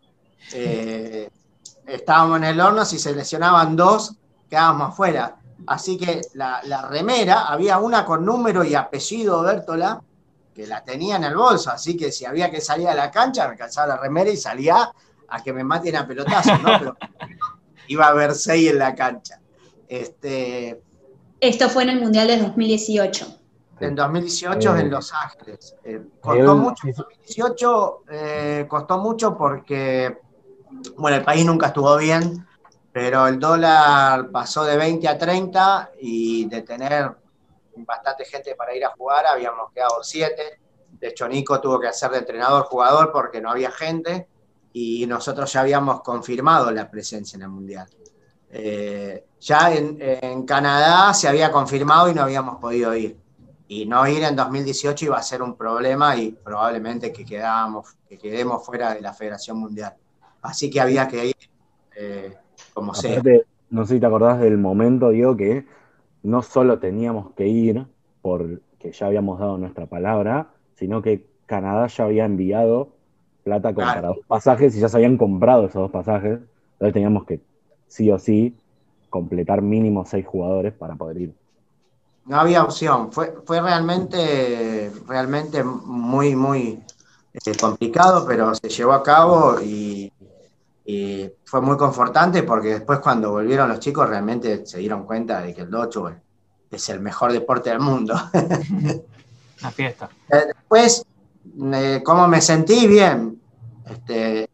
eh, 0.53 1.29
estábamos 1.85 2.37
en 2.37 2.43
el 2.45 2.59
horno, 2.59 2.85
si 2.85 2.99
se 2.99 3.13
lesionaban 3.13 3.75
dos, 3.75 4.15
quedábamos 4.49 4.89
afuera. 4.89 5.37
Así 5.67 5.97
que 5.97 6.21
la, 6.33 6.87
remera, 6.89 7.47
había 7.47 7.79
una 7.79 8.05
con 8.05 8.25
número 8.25 8.63
y 8.63 8.75
apellido 8.75 9.41
Bertola, 9.41 10.01
que 10.53 10.67
la 10.67 10.83
tenía 10.83 11.17
en 11.17 11.25
el 11.25 11.35
bolso, 11.35 11.69
así 11.71 11.97
que 11.97 12.11
si 12.11 12.25
había 12.25 12.49
que 12.49 12.61
salir 12.61 12.87
a 12.87 12.95
la 12.95 13.11
cancha, 13.11 13.47
me 13.47 13.57
calzaba 13.57 13.87
la 13.87 13.97
remera 13.97 14.29
y 14.29 14.37
salía 14.37 14.89
a 15.27 15.43
que 15.43 15.51
me 15.51 15.63
maten 15.63 15.95
a 15.97 16.07
pelotazo, 16.07 16.57
¿no? 16.59 16.79
Pero 16.79 16.97
iba 17.87 18.05
a 18.05 18.09
haber 18.09 18.33
seis 18.33 18.69
en 18.69 18.79
la 18.79 18.95
cancha. 18.95 19.39
Este, 19.87 20.81
Esto 21.41 21.69
fue 21.69 21.83
en 21.83 21.89
el 21.89 21.99
Mundial 21.99 22.27
de 22.27 22.37
2018. 22.37 23.34
En 23.79 23.95
2018 23.95 24.77
en 24.77 24.85
eh, 24.85 24.89
Los 24.89 25.13
Ángeles. 25.13 25.75
Eh, 25.83 26.01
costó 26.21 26.55
mucho, 26.55 26.87
en 26.87 26.93
2018 26.93 28.03
eh, 28.09 28.65
costó 28.67 28.97
mucho 28.99 29.37
porque 29.37 30.17
bueno, 30.97 31.17
el 31.17 31.23
país 31.23 31.45
nunca 31.45 31.67
estuvo 31.67 31.95
bien, 31.97 32.45
pero 32.91 33.27
el 33.27 33.39
dólar 33.39 34.29
pasó 34.31 34.63
de 34.63 34.77
20 34.77 35.07
a 35.07 35.17
30 35.17 35.91
y 35.99 36.45
de 36.45 36.61
tener 36.61 37.11
bastante 37.77 38.25
gente 38.25 38.55
para 38.55 38.75
ir 38.75 38.85
a 38.85 38.91
jugar, 38.91 39.25
habíamos 39.25 39.71
quedado 39.73 40.01
7. 40.01 40.59
De 40.91 41.07
hecho, 41.07 41.27
Nico 41.27 41.59
tuvo 41.59 41.79
que 41.79 41.87
hacer 41.87 42.11
de 42.11 42.19
entrenador-jugador 42.19 43.11
porque 43.11 43.41
no 43.41 43.51
había 43.51 43.71
gente 43.71 44.27
y 44.71 45.05
nosotros 45.07 45.51
ya 45.51 45.61
habíamos 45.61 46.01
confirmado 46.01 46.71
la 46.71 46.89
presencia 46.89 47.35
en 47.37 47.43
el 47.43 47.49
Mundial. 47.49 47.87
Eh, 48.49 49.25
ya 49.39 49.73
en, 49.73 50.45
Canadá 50.45 51.13
se 51.13 51.27
había 51.27 51.51
confirmado 51.51 52.09
y 52.09 52.13
no 52.13 52.21
habíamos 52.21 52.57
podido 52.57 52.95
ir. 52.95 53.17
Y 53.67 53.85
no 53.85 54.07
ir 54.07 54.23
en 54.23 54.35
2018 54.35 55.05
iba 55.05 55.17
a 55.17 55.23
ser 55.23 55.41
un 55.41 55.55
problema 55.55 56.15
y 56.15 56.31
probablemente 56.31 57.11
que, 57.11 57.25
quedábamos, 57.25 57.95
que 58.07 58.17
quedemos 58.17 58.65
fuera 58.65 58.93
de 58.93 59.01
la 59.01 59.13
Federación 59.13 59.57
Mundial. 59.57 59.93
Así 60.41 60.69
que 60.69 60.79
había 60.79 61.07
que 61.07 61.27
ir 61.27 61.35
eh, 61.95 62.35
como 62.73 62.93
sea. 62.93 63.21
No 63.71 63.85
sé 63.85 63.95
si 63.95 63.99
te 63.99 64.05
acordás 64.05 64.39
del 64.39 64.57
momento, 64.57 65.09
Diego, 65.09 65.35
que 65.35 65.65
no 66.21 66.41
solo 66.43 66.79
teníamos 66.79 67.31
que 67.33 67.47
ir 67.47 67.85
porque 68.21 68.91
ya 68.91 69.07
habíamos 69.07 69.39
dado 69.39 69.57
nuestra 69.57 69.87
palabra, 69.87 70.49
sino 70.75 71.01
que 71.01 71.25
Canadá 71.45 71.87
ya 71.87 72.05
había 72.05 72.25
enviado 72.25 72.89
plata 73.43 73.73
para 73.73 74.01
dos 74.01 74.17
pasajes 74.27 74.75
y 74.75 74.79
ya 74.79 74.89
se 74.89 74.97
habían 74.97 75.17
comprado 75.17 75.65
esos 75.65 75.81
dos 75.81 75.91
pasajes. 75.91 76.39
Entonces 76.73 76.93
teníamos 76.93 77.25
que, 77.25 77.41
sí 77.87 78.11
o 78.11 78.19
sí, 78.19 78.55
completar 79.09 79.61
mínimo 79.61 80.05
seis 80.05 80.25
jugadores 80.25 80.73
para 80.73 80.95
poder 80.95 81.17
ir. 81.17 81.35
No 82.25 82.39
había 82.39 82.63
opción. 82.63 83.11
Fue, 83.11 83.35
fue 83.45 83.61
realmente, 83.61 84.91
realmente 85.07 85.63
muy, 85.63 86.35
muy 86.35 86.83
eh, 87.33 87.57
complicado, 87.59 88.25
pero 88.27 88.53
se 88.55 88.69
llevó 88.69 88.93
a 88.93 89.03
cabo 89.03 89.59
y 89.61 90.11
y 90.85 91.31
fue 91.43 91.61
muy 91.61 91.77
confortante 91.77 92.43
porque 92.43 92.75
después 92.75 92.99
cuando 92.99 93.31
volvieron 93.31 93.67
los 93.67 93.79
chicos 93.79 94.07
realmente 94.07 94.67
se 94.67 94.77
dieron 94.77 95.03
cuenta 95.03 95.41
de 95.41 95.53
que 95.53 95.61
el 95.61 95.71
Dodgeball 95.71 96.21
es 96.69 96.89
el 96.89 96.99
mejor 96.99 97.31
deporte 97.31 97.71
del 97.71 97.79
mundo. 97.79 98.13
Una 99.61 99.71
fiesta. 99.71 100.09
Eh, 100.29 100.43
después, 100.47 101.03
eh, 101.73 102.01
¿cómo 102.05 102.27
me 102.27 102.39
sentí? 102.39 102.85
Bien. 102.85 103.41
Este, 103.89 104.47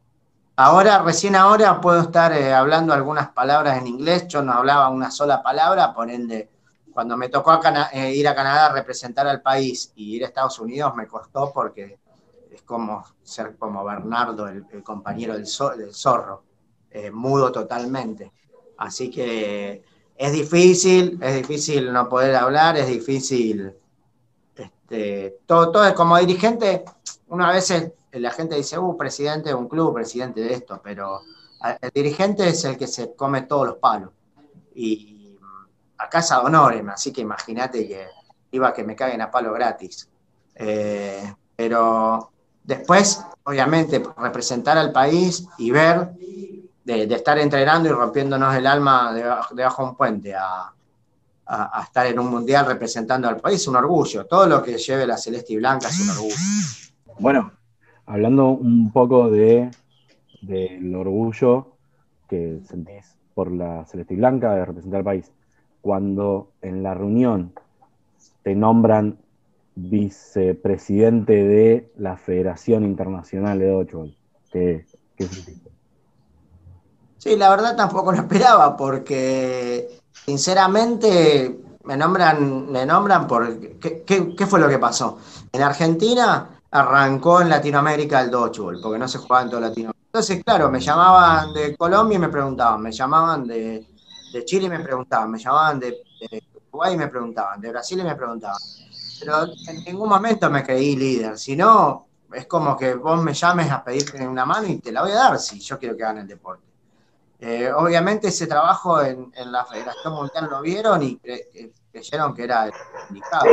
ahora, 0.55 1.01
recién 1.01 1.35
ahora 1.35 1.81
puedo 1.81 2.01
estar 2.01 2.31
eh, 2.31 2.53
hablando 2.53 2.93
algunas 2.93 3.29
palabras 3.29 3.77
en 3.79 3.87
inglés. 3.87 4.27
Yo 4.29 4.41
no 4.41 4.53
hablaba 4.53 4.89
una 4.89 5.11
sola 5.11 5.43
palabra, 5.43 5.93
por 5.93 6.09
ende, 6.09 6.49
cuando 6.93 7.17
me 7.17 7.29
tocó 7.29 7.59
ir 7.93 8.27
a 8.27 8.35
Canadá 8.35 8.67
a 8.67 8.73
representar 8.73 9.27
al 9.27 9.41
país 9.41 9.91
y 9.95 10.15
ir 10.15 10.23
a 10.23 10.27
Estados 10.27 10.59
Unidos 10.59 10.93
me 10.95 11.07
costó 11.07 11.51
porque 11.53 11.99
es 12.51 12.61
como 12.63 13.03
ser 13.23 13.55
como 13.57 13.83
Bernardo, 13.83 14.47
el, 14.47 14.65
compañero 14.83 15.33
del, 15.33 15.45
del 15.77 15.93
zorro, 15.93 16.43
mudo 17.13 17.51
totalmente. 17.51 18.31
Así 18.77 19.09
que 19.09 19.83
es 20.15 20.31
difícil, 20.33 21.17
es 21.21 21.35
difícil 21.35 21.91
no 21.91 22.07
poder 22.09 22.35
hablar, 22.35 22.77
es 22.77 22.87
difícil. 22.87 23.73
Este, 24.55 25.39
todo, 25.45 25.71
todo 25.71 25.95
como 25.95 26.17
dirigente, 26.17 26.83
una 27.27 27.51
vez 27.51 27.73
la 28.11 28.31
gente 28.31 28.55
dice, 28.55 28.77
uh, 28.77 28.97
presidente 28.97 29.49
de 29.49 29.55
un 29.55 29.67
club, 29.67 29.93
presidente 29.93 30.41
de 30.41 30.53
esto, 30.53 30.81
pero 30.83 31.21
el 31.81 31.89
dirigente 31.93 32.47
es 32.49 32.65
el 32.65 32.77
que 32.77 32.87
se 32.87 33.15
come 33.15 33.43
todos 33.43 33.67
los 33.67 33.77
palos. 33.77 34.11
Y 34.75 35.20
acá 36.01 36.19
es 36.19 36.31
ad 36.31 36.45
honorem, 36.45 36.89
así 36.89 37.11
que 37.11 37.21
imagínate 37.21 37.87
que 37.87 38.07
iba 38.51 38.69
a 38.69 38.73
que 38.73 38.83
me 38.83 38.95
caguen 38.95 39.21
a 39.21 39.31
palo 39.31 39.53
gratis. 39.53 40.09
Eh, 40.55 41.33
pero 41.55 42.31
después, 42.63 43.23
obviamente, 43.43 44.01
representar 44.17 44.77
al 44.77 44.91
país 44.91 45.47
y 45.57 45.71
ver 45.71 46.11
de, 46.83 47.03
estar 47.03 47.37
entrenando 47.39 47.89
y 47.89 47.91
rompiéndonos 47.91 48.55
el 48.55 48.67
alma 48.67 49.13
debajo, 49.13 49.55
de 49.55 49.67
un 49.83 49.95
puente 49.95 50.33
a, 50.35 50.73
estar 51.83 52.05
en 52.05 52.17
un 52.17 52.29
mundial 52.29 52.65
representando 52.65 53.27
al 53.27 53.37
país, 53.37 53.67
un 53.67 53.75
orgullo. 53.75 54.25
Todo 54.25 54.47
lo 54.47 54.63
que 54.63 54.77
lleve 54.77 55.05
la 55.05 55.17
celeste 55.17 55.53
y 55.53 55.57
blanca 55.57 55.89
es 55.89 55.99
un 55.99 56.09
orgullo. 56.09 56.35
Bueno, 57.19 57.51
hablando 58.05 58.47
un 58.47 58.91
poco 58.91 59.29
de 59.29 59.69
del 60.41 60.95
orgullo 60.95 61.75
que 62.27 62.61
sentís 62.65 63.15
por 63.35 63.51
la 63.51 63.85
celeste 63.85 64.13
y 64.13 64.17
blanca 64.17 64.55
de 64.55 64.65
representar 64.65 64.99
al 64.99 65.03
país, 65.03 65.31
cuando 65.81 66.51
en 66.61 66.83
la 66.83 66.93
reunión 66.93 67.53
te 68.43 68.55
nombran 68.55 69.17
vicepresidente 69.75 71.43
de 71.43 71.91
la 71.97 72.17
Federación 72.17 72.83
Internacional 72.83 73.59
de 73.59 73.69
Dodgeball, 73.69 74.17
¿qué, 74.51 74.85
qué? 75.15 75.27
Sí, 77.17 77.35
la 77.35 77.49
verdad 77.49 77.75
tampoco 77.75 78.11
lo 78.11 78.17
esperaba 78.17 78.75
porque 78.75 79.99
sinceramente 80.25 81.55
me 81.83 81.97
nombran, 81.97 82.71
me 82.71 82.85
nombran 82.85 83.27
por... 83.27 83.59
¿qué, 83.79 84.45
fue 84.47 84.59
lo 84.59 84.67
que 84.67 84.79
pasó? 84.79 85.19
En 85.51 85.61
Argentina 85.61 86.49
arrancó 86.71 87.41
en 87.41 87.49
Latinoamérica 87.49 88.21
el 88.21 88.31
dodgeball, 88.31 88.79
porque 88.81 88.99
no 88.99 89.07
se 89.07 89.19
jugaba 89.19 89.43
en 89.43 89.49
toda 89.49 89.61
Latinoamérica. 89.61 90.01
Entonces, 90.07 90.43
claro, 90.43 90.69
me 90.69 90.79
llamaban 90.79 91.53
de 91.53 91.75
Colombia 91.77 92.15
y 92.15 92.19
me 92.19 92.29
preguntaban, 92.29 92.81
me 92.81 92.91
llamaban 92.91 93.47
de, 93.47 93.85
Chile 94.45 94.65
y 94.65 94.69
me 94.69 94.79
preguntaban, 94.79 95.31
me 95.31 95.39
llamaban 95.39 95.79
de, 95.79 95.89
de, 96.19 96.43
Uruguay 96.69 96.93
y 96.93 96.97
me 96.97 97.07
preguntaban, 97.07 97.59
de 97.59 97.69
Brasil 97.69 97.99
y 97.99 98.03
me 98.03 98.15
preguntaban. 98.15 98.57
Pero 99.19 99.43
en 99.43 99.83
ningún 99.85 100.09
momento 100.09 100.49
me 100.49 100.63
creí 100.63 100.95
líder, 100.95 101.37
sino 101.37 102.07
es 102.33 102.47
como 102.47 102.77
que 102.77 102.95
vos 102.95 103.21
me 103.21 103.33
llames 103.33 103.71
a 103.71 103.83
pedirte 103.83 104.25
una 104.25 104.45
mano 104.45 104.67
y 104.67 104.77
te 104.77 104.91
la 104.91 105.01
voy 105.01 105.11
a 105.11 105.15
dar 105.15 105.39
si 105.39 105.59
yo 105.59 105.77
quiero 105.77 105.95
que 105.95 106.03
hagan 106.03 106.19
el 106.19 106.27
deporte. 106.27 106.63
Eh, 107.39 107.71
obviamente 107.71 108.27
ese 108.27 108.45
trabajo 108.45 109.01
en, 109.01 109.31
la 109.33 109.65
Federación 109.65 110.13
Mundial 110.13 110.47
lo 110.49 110.61
vieron 110.61 111.01
y 111.01 111.19
creyeron 111.91 112.35
que 112.35 112.43
era 112.43 112.69
indicado. 113.09 113.45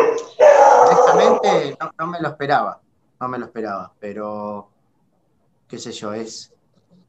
Honestamente 0.85 1.79
no, 1.99 2.07
me 2.07 2.21
lo 2.21 2.29
esperaba, 2.29 2.81
no 3.19 3.29
me 3.29 3.39
lo 3.39 3.47
esperaba, 3.47 3.91
pero 3.99 4.69
qué 5.67 5.79
sé 5.79 5.93
yo, 5.93 6.13
es 6.13 6.53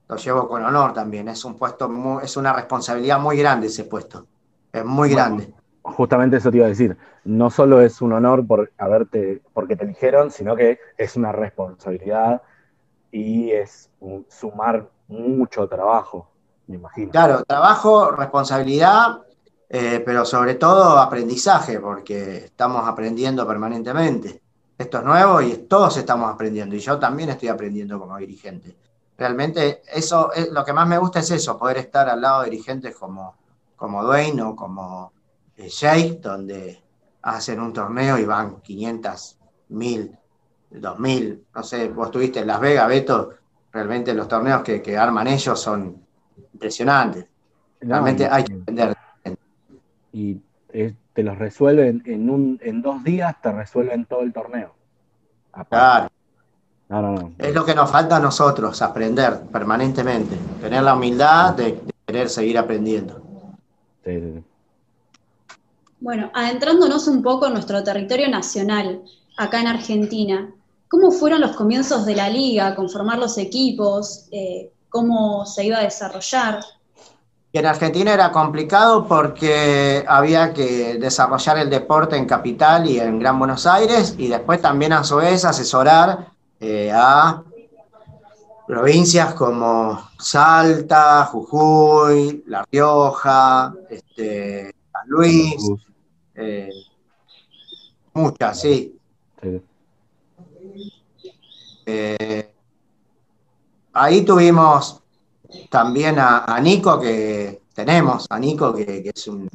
lo 0.10 0.16
llevo 0.18 0.48
con 0.48 0.64
honor 0.66 0.92
también, 0.94 1.30
es 1.30 1.46
un 1.46 1.56
puesto, 1.56 2.20
es 2.22 2.36
una 2.36 2.52
responsabilidad 2.52 3.20
muy 3.20 3.38
grande 3.38 3.68
ese 3.68 3.86
puesto, 3.86 4.26
es 4.74 4.84
muy 4.84 5.10
grande. 5.10 5.54
Justamente 5.82 6.38
eso 6.38 6.52
te 6.52 6.58
iba 6.58 6.66
a 6.66 6.70
decir, 6.70 6.98
no 7.24 7.50
solo 7.50 7.82
es 7.82 8.02
un 8.02 8.14
honor 8.14 8.46
por 8.46 8.72
haberte, 8.78 9.42
porque 9.54 9.76
te 9.76 9.86
eligieron, 9.86 10.32
sino 10.32 10.56
que 10.56 10.80
es 10.98 11.16
una 11.16 11.32
responsabilidad 11.32 12.42
y 13.12 13.52
es 13.52 13.90
sumar 14.28 14.90
mucho 15.08 15.68
trabajo 15.68 16.30
Claro, 17.12 17.44
trabajo, 17.46 18.12
responsabilidad, 18.12 19.22
eh, 19.68 20.04
pero 20.06 20.24
sobre 20.24 20.56
todo 20.56 21.00
aprendizaje, 21.00 21.80
porque 21.80 22.46
estamos 22.46 22.88
aprendiendo 22.88 23.48
permanentemente. 23.48 24.42
Esto 24.78 25.00
es 25.00 25.04
nuevo 25.04 25.42
y 25.42 25.58
todos 25.68 25.98
estamos 25.98 26.32
aprendiendo, 26.32 26.76
y 26.76 26.80
yo 26.80 27.00
también 27.00 27.30
estoy 27.30 27.50
aprendiendo 27.50 28.00
como 28.00 28.18
dirigente. 28.18 28.76
Realmente 29.20 29.82
eso 29.94 30.32
es, 30.32 30.50
lo 30.50 30.64
que 30.64 30.72
más 30.72 30.88
me 30.88 30.98
gusta 30.98 31.20
es 31.20 31.30
eso, 31.30 31.58
poder 31.58 31.78
estar 31.78 32.08
al 32.08 32.22
lado 32.22 32.42
de 32.42 32.50
dirigentes 32.50 32.96
como, 32.96 33.36
como 33.76 34.02
Dwayne 34.02 34.42
o 34.42 34.56
como 34.56 35.12
eh, 35.58 35.68
Jake, 35.68 36.20
donde 36.22 36.82
hacen 37.22 37.60
un 37.60 37.74
torneo 37.74 38.18
y 38.18 38.24
van 38.24 38.62
500, 38.62 39.38
1000, 39.68 40.18
2000, 40.70 41.48
no 41.54 41.64
sé, 41.64 41.90
vos 41.90 42.08
estuviste 42.08 42.40
en 42.40 42.48
Las 42.48 42.62
Vegas, 42.62 42.88
Beto, 42.88 43.32
realmente 43.74 44.14
los 44.14 44.30
torneos 44.30 44.64
que, 44.64 44.82
que 44.82 44.98
arman 44.98 45.28
ellos 45.28 45.60
son 45.60 46.02
impresionante. 46.54 47.28
Realmente 47.82 48.26
hay 48.26 48.46
que 48.46 48.54
entender. 48.54 48.96
Y 50.14 50.42
te 50.72 51.24
los 51.24 51.38
resuelven 51.38 52.04
en, 52.06 52.30
un, 52.30 52.58
en 52.64 52.82
dos 52.82 53.04
días, 53.04 53.36
te 53.42 53.52
resuelven 53.52 54.06
todo 54.06 54.22
el 54.22 54.32
torneo. 54.32 54.74
Claro. 55.70 56.10
Es 57.38 57.54
lo 57.54 57.64
que 57.64 57.76
nos 57.76 57.92
falta 57.92 58.16
a 58.16 58.20
nosotros, 58.20 58.82
aprender 58.82 59.42
permanentemente, 59.52 60.36
tener 60.60 60.82
la 60.82 60.96
humildad 60.96 61.54
de, 61.54 61.80
querer 62.08 62.30
seguir 62.30 62.58
aprendiendo. 62.58 63.22
Bueno, 66.00 66.32
adentrándonos 66.34 67.08
un 67.08 67.22
poco 67.22 67.46
en 67.46 67.54
nuestro 67.54 67.84
territorio 67.84 68.28
nacional, 68.28 69.04
acá 69.38 69.62
en 69.62 69.68
Argentina, 69.68 70.50
¿cómo 70.88 71.12
fueron 71.12 71.42
los 71.42 71.56
comienzos 71.56 72.08
de 72.08 72.16
la 72.16 72.28
liga, 72.28 72.74
conformar 72.74 73.20
los 73.20 73.38
equipos? 73.38 74.26
Eh, 74.32 74.72
cómo 74.90 75.46
se 75.46 75.66
iba 75.66 75.78
a 75.78 75.84
desarrollar. 75.84 76.62
Y 77.52 77.60
en 77.60 77.68
Argentina 77.68 78.14
era 78.16 78.32
complicado 78.32 79.08
porque 79.08 80.04
había 80.08 80.54
que 80.56 80.98
desarrollar 80.98 81.60
el 81.60 81.70
deporte 81.70 82.18
en 82.18 82.26
Capital 82.26 82.90
y 82.90 83.00
en 83.00 83.20
Gran 83.20 83.38
Buenos 83.38 83.68
Aires 83.68 84.16
y 84.18 84.28
después 84.28 84.60
también 84.60 84.94
a 84.94 85.04
su 85.04 85.18
vez 85.18 85.46
asesorar 85.46 86.39
eh, 86.60 86.92
a 86.94 87.44
provincias 88.68 89.34
como 89.34 90.10
Salta, 90.20 91.26
Jujuy, 91.26 92.44
La 92.48 92.64
Rioja, 92.72 93.74
este, 93.90 94.76
San 94.92 95.08
Luis, 95.08 95.56
eh, 96.36 96.70
muchas, 98.14 98.62
sí. 98.62 98.96
Eh, 101.86 102.54
ahí 103.94 104.22
tuvimos 104.24 105.02
también 105.70 106.20
a, 106.20 106.60
Nico, 106.62 107.00
que 107.00 107.64
tenemos 107.74 108.28
a 108.30 108.38
Nico, 108.38 108.74
que, 108.76 109.12
es 109.14 109.28
un 109.28 109.50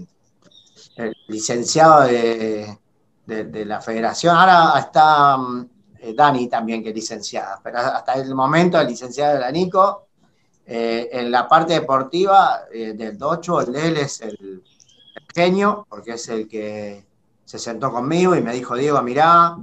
licenciado 1.29 2.03
de, 2.03 3.65
la 3.65 3.81
federación. 3.81 4.37
Ahora 4.37 4.79
está 4.81 5.37
eh, 5.37 5.74
Dani 6.13 6.49
también, 6.49 6.83
que 6.83 6.91
es 6.91 6.95
licenciada, 6.95 7.61
pero 7.63 7.79
hasta 7.79 8.15
el 8.15 8.35
momento 8.35 8.81
el 8.81 8.89
licenciado 8.89 9.39
era 9.39 9.51
Nico. 9.51 10.09
Eh, 10.67 11.09
en 11.13 11.31
la 11.31 11.47
parte 11.47 11.75
deportiva 11.75 12.63
eh, 12.73 12.95
del 12.95 13.19
Docho, 13.19 13.61
el 13.61 13.73
de 13.73 13.89
él 13.89 13.97
es 13.99 14.21
el, 14.23 14.63
genio, 15.35 15.87
porque 15.89 16.13
es 16.13 16.29
el 16.29 16.47
que 16.49 17.05
se 17.45 17.59
sentó 17.59 17.91
conmigo 17.91 18.37
y 18.37 18.43
me 18.43 18.53
dijo, 18.53 18.77
Diego, 18.77 19.03
mirá, 19.03 19.57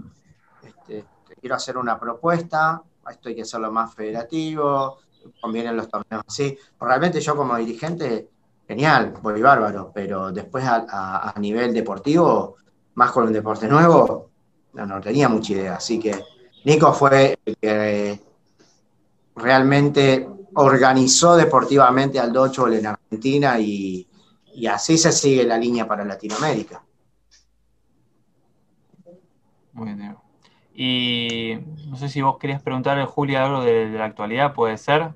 este, 0.61 1.05
te 1.27 1.35
quiero 1.35 1.55
hacer 1.55 1.77
una 1.77 1.99
propuesta, 1.99 2.81
esto 3.09 3.29
hay 3.29 3.35
que 3.35 3.41
hacerlo 3.43 3.71
más 3.71 3.93
federativo, 3.93 4.99
convienen 5.39 5.77
los 5.77 5.89
torneos 5.89 6.23
así. 6.27 6.57
Realmente 6.79 7.19
yo 7.19 7.35
como 7.35 7.55
dirigente, 7.57 8.29
genial, 8.67 9.13
voy 9.21 9.41
bárbaro, 9.41 9.91
pero 9.93 10.31
después 10.31 10.63
a, 10.65 11.33
nivel 11.37 11.73
deportivo, 11.73 12.57
más 12.95 13.11
con 13.11 13.25
un 13.25 13.33
deporte 13.33 13.67
nuevo, 13.67 14.29
no, 14.73 15.01
tenía 15.01 15.29
mucha 15.29 15.53
idea. 15.53 15.75
Así 15.75 15.99
que 15.99 16.23
Nico 16.63 16.93
fue 16.93 17.39
el 17.45 17.57
que 17.57 18.19
realmente 19.35 20.27
organizó 20.53 21.35
deportivamente 21.35 22.19
al 22.19 22.31
Dodgeball 22.31 22.73
en 22.73 22.85
Argentina 22.87 23.59
y, 23.59 24.07
y 24.53 24.67
así 24.67 24.97
se 24.97 25.11
sigue 25.11 25.43
la 25.43 25.57
línea 25.57 25.87
para 25.87 26.05
Latinoamérica. 26.05 26.83
Muy 29.73 29.93
bien. 29.93 30.17
Y 30.73 31.57
no 31.87 31.95
sé 31.97 32.09
si 32.09 32.21
vos 32.21 32.37
querías 32.37 32.61
preguntarle, 32.61 33.05
Julia, 33.05 33.45
algo 33.45 33.63
de, 33.63 33.89
la 33.89 34.05
actualidad, 34.05 34.53
puede 34.53 34.77
ser. 34.77 35.13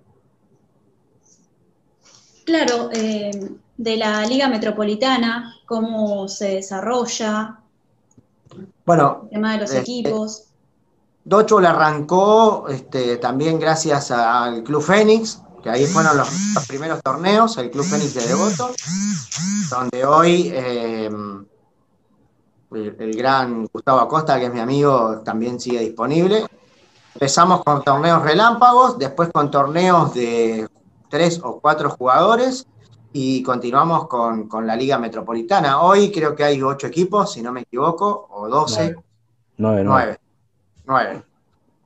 Claro, 2.45 2.89
eh, 2.93 3.31
de 3.77 3.97
la 3.97 4.25
Liga 4.25 4.47
Metropolitana, 4.47 5.55
cómo 5.65 6.27
se 6.27 6.55
desarrolla, 6.55 7.59
bueno, 8.85 9.21
el 9.23 9.29
tema 9.29 9.53
de 9.53 9.61
los 9.61 9.73
eh, 9.73 9.79
equipos. 9.79 10.49
Docho 11.25 11.57
arrancó 11.57 12.67
este, 12.69 13.17
también 13.17 13.59
gracias 13.59 14.11
al 14.11 14.63
Club 14.63 14.83
Fénix, 14.83 15.41
que 15.63 15.71
ahí 15.71 15.87
fueron 15.87 16.15
los, 16.17 16.29
primeros 16.67 17.01
torneos, 17.01 17.57
el 17.57 17.71
Club 17.71 17.83
Fénix 17.83 18.13
de 18.13 18.27
Devoto, 18.27 18.69
donde 19.71 20.05
hoy 20.05 20.51
eh, 20.53 21.09
el, 22.71 23.15
gran 23.15 23.65
Gustavo 23.73 24.01
Acosta, 24.01 24.37
que 24.39 24.45
es 24.45 24.53
mi 24.53 24.59
amigo, 24.59 25.21
también 25.25 25.59
sigue 25.59 25.79
disponible. 25.79 26.45
Empezamos 27.15 27.63
con 27.63 27.83
torneos 27.83 28.21
relámpagos, 28.21 28.99
después 28.99 29.29
con 29.33 29.49
torneos 29.49 30.13
de 30.13 30.69
tres 31.09 31.41
o 31.43 31.59
cuatro 31.59 31.89
jugadores 31.89 32.67
y 33.13 33.41
continuamos 33.41 34.07
con, 34.07 34.47
la 34.67 34.75
Liga 34.75 34.99
Metropolitana. 34.99 35.81
Hoy 35.81 36.11
creo 36.11 36.35
que 36.35 36.43
hay 36.43 36.61
ocho 36.61 36.85
equipos, 36.85 37.33
si 37.33 37.41
no 37.41 37.51
me 37.51 37.61
equivoco, 37.61 38.27
o 38.29 38.47
doce. 38.47 38.93
Nueve. 39.57 39.83
Nueve. 39.83 39.83
Nueve. 39.85 40.19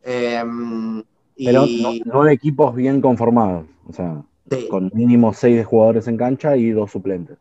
Em, 0.03 1.03
Pero 1.37 1.65
nueve 2.05 2.33
equipos 2.33 2.75
bien 2.75 3.01
conformados, 3.01 3.65
o 3.87 3.93
sea, 3.93 4.23
con 4.69 4.91
mínimo 4.93 5.33
seis 5.33 5.65
jugadores 5.65 6.07
en 6.07 6.17
cancha 6.17 6.55
y 6.55 6.71
dos 6.71 6.91
suplentes. 6.91 7.37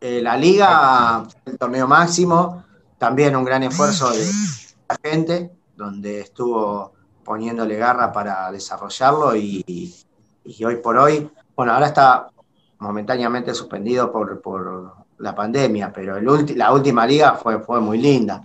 Eh, 0.00 0.20
la 0.22 0.36
liga, 0.36 1.24
el 1.44 1.58
torneo 1.58 1.86
máximo, 1.86 2.64
también 2.98 3.36
un 3.36 3.44
gran 3.44 3.62
esfuerzo 3.62 4.10
de 4.10 4.24
la 4.88 4.96
gente, 5.02 5.50
donde 5.76 6.20
estuvo 6.20 6.92
poniéndole 7.22 7.76
garra 7.76 8.10
para 8.10 8.50
desarrollarlo 8.50 9.36
y, 9.36 9.94
hoy 10.64 10.76
por 10.76 10.96
hoy, 10.96 11.30
bueno, 11.54 11.72
ahora 11.72 11.86
está 11.86 12.28
momentáneamente 12.78 13.54
suspendido 13.54 14.10
por, 14.10 15.00
la 15.18 15.34
pandemia, 15.34 15.92
pero 15.92 16.18
la 16.18 16.72
última 16.72 17.06
liga 17.06 17.34
fue, 17.34 17.58
fue 17.60 17.78
muy 17.78 17.98
linda, 17.98 18.42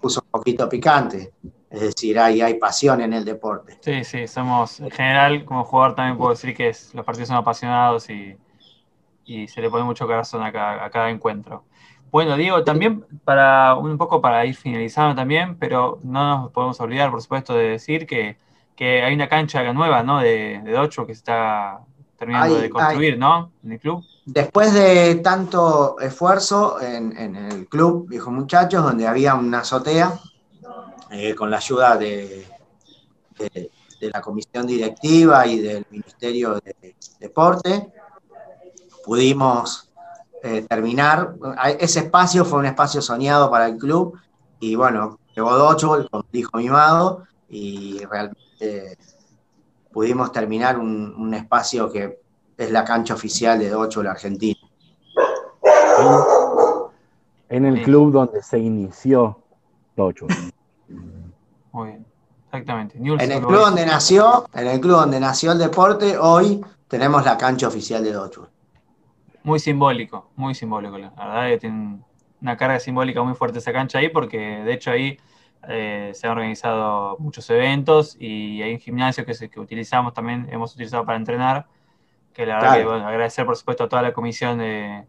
puso 0.00 0.20
un 0.24 0.30
poquito 0.30 0.68
picante, 0.68 1.32
es 1.70 1.80
decir, 1.80 2.18
hay, 2.18 2.40
hay 2.40 2.54
pasión 2.54 3.00
en 3.00 3.12
el 3.12 3.24
deporte. 3.24 3.78
Sí, 3.80 4.04
sí, 4.04 4.26
somos, 4.26 4.80
en 4.80 4.90
general, 4.90 5.44
como 5.44 5.64
jugador 5.64 5.94
también 5.94 6.18
puedo 6.18 6.30
decir 6.30 6.54
que 6.54 6.74
los 6.92 7.04
partidos 7.04 7.28
son 7.28 7.38
apasionados 7.38 8.10
y 8.10 8.36
y 9.24 9.48
se 9.48 9.60
le 9.60 9.70
pone 9.70 9.84
mucho 9.84 10.06
corazón 10.06 10.42
a 10.42 10.52
cada, 10.52 11.10
encuentro. 11.10 11.64
Bueno, 12.10 12.36
Diego, 12.36 12.62
también 12.64 13.06
para 13.24 13.74
un 13.74 13.96
poco 13.96 14.20
para 14.20 14.44
ir 14.44 14.54
finalizando 14.54 15.14
también, 15.14 15.56
pero 15.56 15.98
no 16.02 16.42
nos 16.42 16.52
podemos 16.52 16.78
olvidar, 16.80 17.10
por 17.10 17.22
supuesto, 17.22 17.54
de 17.54 17.70
decir 17.70 18.06
que, 18.06 18.36
hay 18.78 19.14
una 19.14 19.28
cancha 19.28 19.72
nueva, 19.72 20.02
¿no? 20.02 20.18
De, 20.18 20.60
de 20.64 20.72
Docho 20.72 21.06
que 21.06 21.14
se 21.14 21.18
está 21.18 21.82
terminando 22.18 22.56
de 22.56 22.68
construir, 22.68 23.16
¿no? 23.16 23.52
En 23.62 23.72
el 23.72 23.78
club. 23.78 24.04
Después 24.24 24.72
de 24.72 25.16
tanto 25.16 25.98
esfuerzo 25.98 26.80
en, 26.80 27.36
el 27.36 27.66
club, 27.68 28.08
Viejos 28.08 28.32
Muchachos, 28.32 28.84
donde 28.84 29.06
había 29.06 29.34
una 29.34 29.60
azotea, 29.60 30.18
eh, 31.10 31.34
con 31.34 31.50
la 31.50 31.56
ayuda 31.56 31.96
de, 31.96 32.46
la 34.00 34.20
comisión 34.20 34.66
directiva 34.66 35.46
y 35.46 35.60
del 35.60 35.86
Ministerio 35.90 36.54
de 36.54 36.94
Deporte, 37.18 37.92
pudimos 39.04 39.90
eh, 40.42 40.62
terminar. 40.68 41.34
Ese 41.78 42.00
espacio 42.00 42.44
fue 42.44 42.60
un 42.60 42.66
espacio 42.66 43.02
soñado 43.02 43.50
para 43.50 43.66
el 43.66 43.76
club 43.76 44.18
y 44.60 44.76
bueno, 44.76 45.18
llegó 45.34 45.50
ocho, 45.50 46.06
como 46.10 46.24
dijo 46.30 46.56
mimado, 46.58 47.24
y 47.48 47.98
realmente 48.06 48.96
pudimos 49.92 50.32
terminar 50.32 50.78
un, 50.78 51.34
espacio 51.34 51.90
que 51.90 52.21
es 52.64 52.70
la 52.70 52.84
cancha 52.84 53.14
oficial 53.14 53.58
de 53.58 53.68
Docho, 53.68 54.02
la 54.02 54.12
Argentina. 54.12 54.58
En 57.48 57.66
el 57.66 57.82
club 57.82 58.12
donde 58.12 58.42
se 58.42 58.58
inició 58.58 59.38
Docho. 59.96 60.26
Muy 61.72 61.88
bien, 61.88 62.06
exactamente. 62.46 62.98
en 62.98 63.32
el 63.32 63.40
club 63.40 63.60
donde 63.60 63.86
nació, 63.86 64.46
en 64.54 64.66
el 64.66 64.80
club 64.80 64.96
donde 64.96 65.20
nació 65.20 65.52
el 65.52 65.58
deporte, 65.58 66.16
hoy 66.18 66.64
tenemos 66.88 67.24
la 67.24 67.36
cancha 67.36 67.68
oficial 67.68 68.02
de 68.02 68.12
Docho 68.12 68.48
muy 69.42 69.58
simbólico, 69.58 70.30
muy 70.36 70.54
simbólico. 70.54 70.98
La 70.98 71.10
verdad 71.10 71.48
que 71.48 71.58
tiene 71.58 71.98
una 72.40 72.56
carga 72.56 72.80
simbólica 72.80 73.22
muy 73.22 73.34
fuerte 73.34 73.58
esa 73.58 73.72
cancha 73.72 73.98
ahí, 73.98 74.08
porque 74.08 74.38
de 74.38 74.72
hecho 74.72 74.90
ahí 74.90 75.18
eh, 75.68 76.12
se 76.14 76.26
han 76.26 76.32
organizado 76.32 77.16
muchos 77.18 77.48
eventos 77.50 78.16
y 78.18 78.62
hay 78.62 78.74
un 78.74 78.80
gimnasio 78.80 79.24
que, 79.24 79.32
que 79.48 79.60
utilizamos 79.60 80.14
también, 80.14 80.48
hemos 80.50 80.74
utilizado 80.74 81.04
para 81.04 81.18
entrenar, 81.18 81.66
que 82.32 82.46
la 82.46 82.56
verdad 82.56 82.76
que 82.76 82.84
bueno, 82.84 83.06
agradecer 83.06 83.44
por 83.46 83.56
supuesto 83.56 83.84
a 83.84 83.88
toda 83.88 84.02
la 84.02 84.12
comisión 84.12 84.58
de, 84.58 85.04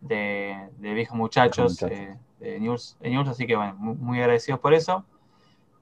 de, 0.00 0.68
viejos 0.80 1.16
muchachos 1.16 1.82
eh, 1.82 2.16
de, 2.40 2.60
News, 2.60 2.96
así 3.28 3.46
que 3.46 3.56
bueno, 3.56 3.74
muy, 3.78 4.20
agradecidos 4.20 4.60
por 4.60 4.74
eso. 4.74 5.04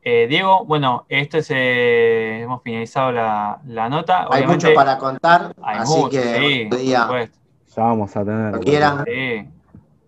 Eh, 0.03 0.27
Diego, 0.29 0.65
bueno, 0.65 1.05
esto 1.09 1.39
es, 1.39 1.51
hemos 1.51 2.63
finalizado 2.63 3.11
la, 3.13 3.89
nota. 3.91 4.27
Hay 4.31 4.47
mucho 4.47 4.73
para 4.75 4.99
contar, 4.99 5.55
así 5.63 6.09
que 6.11 6.69
sí, 6.71 6.93
vamos 7.77 8.17
a 8.17 8.25
tener. 8.25 9.47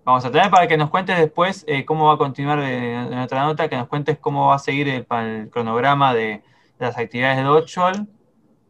Vamos 0.08 0.24
a 0.24 0.30
tener 0.30 0.50
para 0.50 0.66
que 0.66 0.78
nos 0.78 0.88
cuentes 0.88 1.18
después 1.18 1.66
eh, 1.68 1.84
cómo 1.84 2.06
va 2.06 2.14
a 2.14 2.16
continuar 2.16 2.60
en 2.60 3.18
otra 3.18 3.42
nota, 3.42 3.68
que 3.68 3.76
nos 3.76 3.88
cuentes 3.88 4.16
cómo 4.18 4.46
va 4.46 4.54
a 4.54 4.58
seguir 4.58 4.88
el, 4.88 5.50
cronograma 5.50 6.14
de, 6.14 6.42
las 6.78 6.96
actividades 6.96 7.36
de 7.36 7.42
Dodgeball 7.42 8.08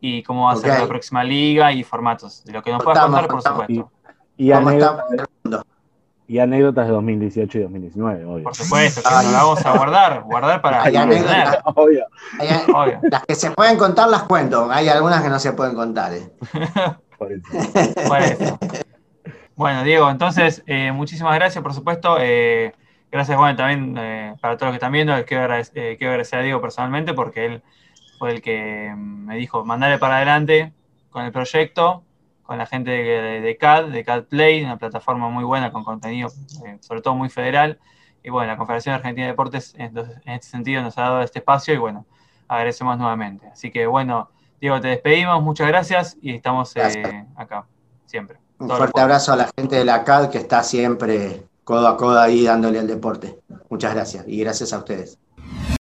y 0.00 0.22
cómo 0.22 0.46
va 0.46 0.52
a 0.52 0.56
ser 0.56 0.80
la 0.80 0.86
próxima 0.86 1.24
liga 1.24 1.72
y 1.72 1.82
formatos. 1.82 2.44
De 2.44 2.52
lo 2.52 2.62
que 2.62 2.70
nos 2.70 2.82
puedas 2.82 3.04
contar, 3.04 3.28
por 3.28 3.42
supuesto. 3.42 3.90
Y, 4.36 4.52
anécdotas, 4.52 5.06
de 6.86 6.92
2018 6.92 7.58
y 7.58 7.62
2019, 7.62 8.24
obvio. 8.24 8.44
Por 8.44 8.54
supuesto, 8.54 9.02
que 9.02 9.10
nos 9.10 9.32
la 9.32 9.42
vamos 9.42 9.64
a 9.64 9.76
guardar, 9.76 10.22
guardar 10.24 10.62
para 10.62 10.82
hay 10.82 10.92
Las 10.92 11.06
que 13.26 13.34
se 13.34 13.50
pueden 13.52 13.78
contar 13.78 14.08
las 14.08 14.24
cuento, 14.24 14.70
hay 14.70 14.88
algunas 14.88 15.22
que 15.22 15.30
no 15.30 15.38
se 15.38 15.54
pueden 15.54 15.74
contar. 15.74 16.12
Eh. 16.12 16.30
Bueno, 19.58 19.82
Diego, 19.82 20.08
entonces, 20.08 20.62
eh, 20.68 20.92
muchísimas 20.92 21.34
gracias, 21.34 21.64
por 21.64 21.74
supuesto. 21.74 22.16
Eh, 22.20 22.72
gracias, 23.10 23.36
bueno, 23.36 23.56
también 23.56 23.96
eh, 23.98 24.36
para 24.40 24.56
todos 24.56 24.68
los 24.68 24.74
que 24.74 24.76
están 24.76 24.92
viendo. 24.92 25.12
Quiero 25.24 25.42
agradecer, 25.42 26.38
a 26.38 26.42
Diego 26.42 26.60
personalmente 26.60 27.12
porque 27.12 27.46
él 27.46 27.62
fue 28.18 28.32
el 28.32 28.42
que 28.42 28.92
me 28.96 29.36
dijo 29.36 29.64
mandarle 29.64 29.98
para 29.98 30.16
adelante 30.16 30.72
con 31.10 31.24
el 31.24 31.32
proyecto, 31.32 32.02
con 32.42 32.58
la 32.58 32.66
gente 32.66 32.90
de, 32.90 33.56
CAD, 33.56 33.86
de 33.86 34.04
CAD 34.04 34.24
Play, 34.24 34.64
una 34.64 34.78
plataforma 34.78 35.28
muy 35.28 35.44
buena 35.44 35.72
con 35.72 35.84
contenido, 35.84 36.30
sobre 36.80 37.02
todo 37.02 37.14
muy 37.14 37.28
federal. 37.28 37.78
Y 38.22 38.30
bueno, 38.30 38.50
la 38.50 38.56
Confederación 38.56 38.94
Argentina 38.94 39.26
de 39.26 39.32
Deportes, 39.32 39.74
en 39.76 39.96
este 40.26 40.48
sentido, 40.48 40.82
nos 40.82 40.98
ha 40.98 41.02
dado 41.02 41.22
este 41.22 41.38
espacio 41.38 41.74
y 41.74 41.78
bueno, 41.78 42.06
agradecemos 42.48 42.98
nuevamente. 42.98 43.46
Así 43.48 43.70
que 43.70 43.86
bueno. 43.86 44.30
Diego, 44.60 44.80
te 44.80 44.88
despedimos, 44.88 45.40
muchas 45.42 45.68
gracias 45.68 46.16
y 46.20 46.34
estamos 46.34 46.74
eh, 46.74 47.24
acá, 47.36 47.66
siempre. 48.06 48.38
Un 48.58 48.68
fuerte 48.68 49.00
abrazo 49.00 49.32
a 49.32 49.36
la 49.36 49.50
gente 49.56 49.76
de 49.76 49.84
la 49.84 50.02
CAD 50.02 50.30
que 50.30 50.38
está 50.38 50.64
siempre 50.64 51.44
codo 51.62 51.86
a 51.86 51.96
codo 51.96 52.18
ahí 52.18 52.44
dándole 52.44 52.80
al 52.80 52.88
deporte. 52.88 53.38
Muchas 53.68 53.94
gracias 53.94 54.24
y 54.26 54.40
gracias 54.40 54.72
a 54.72 54.78
ustedes. 54.78 55.18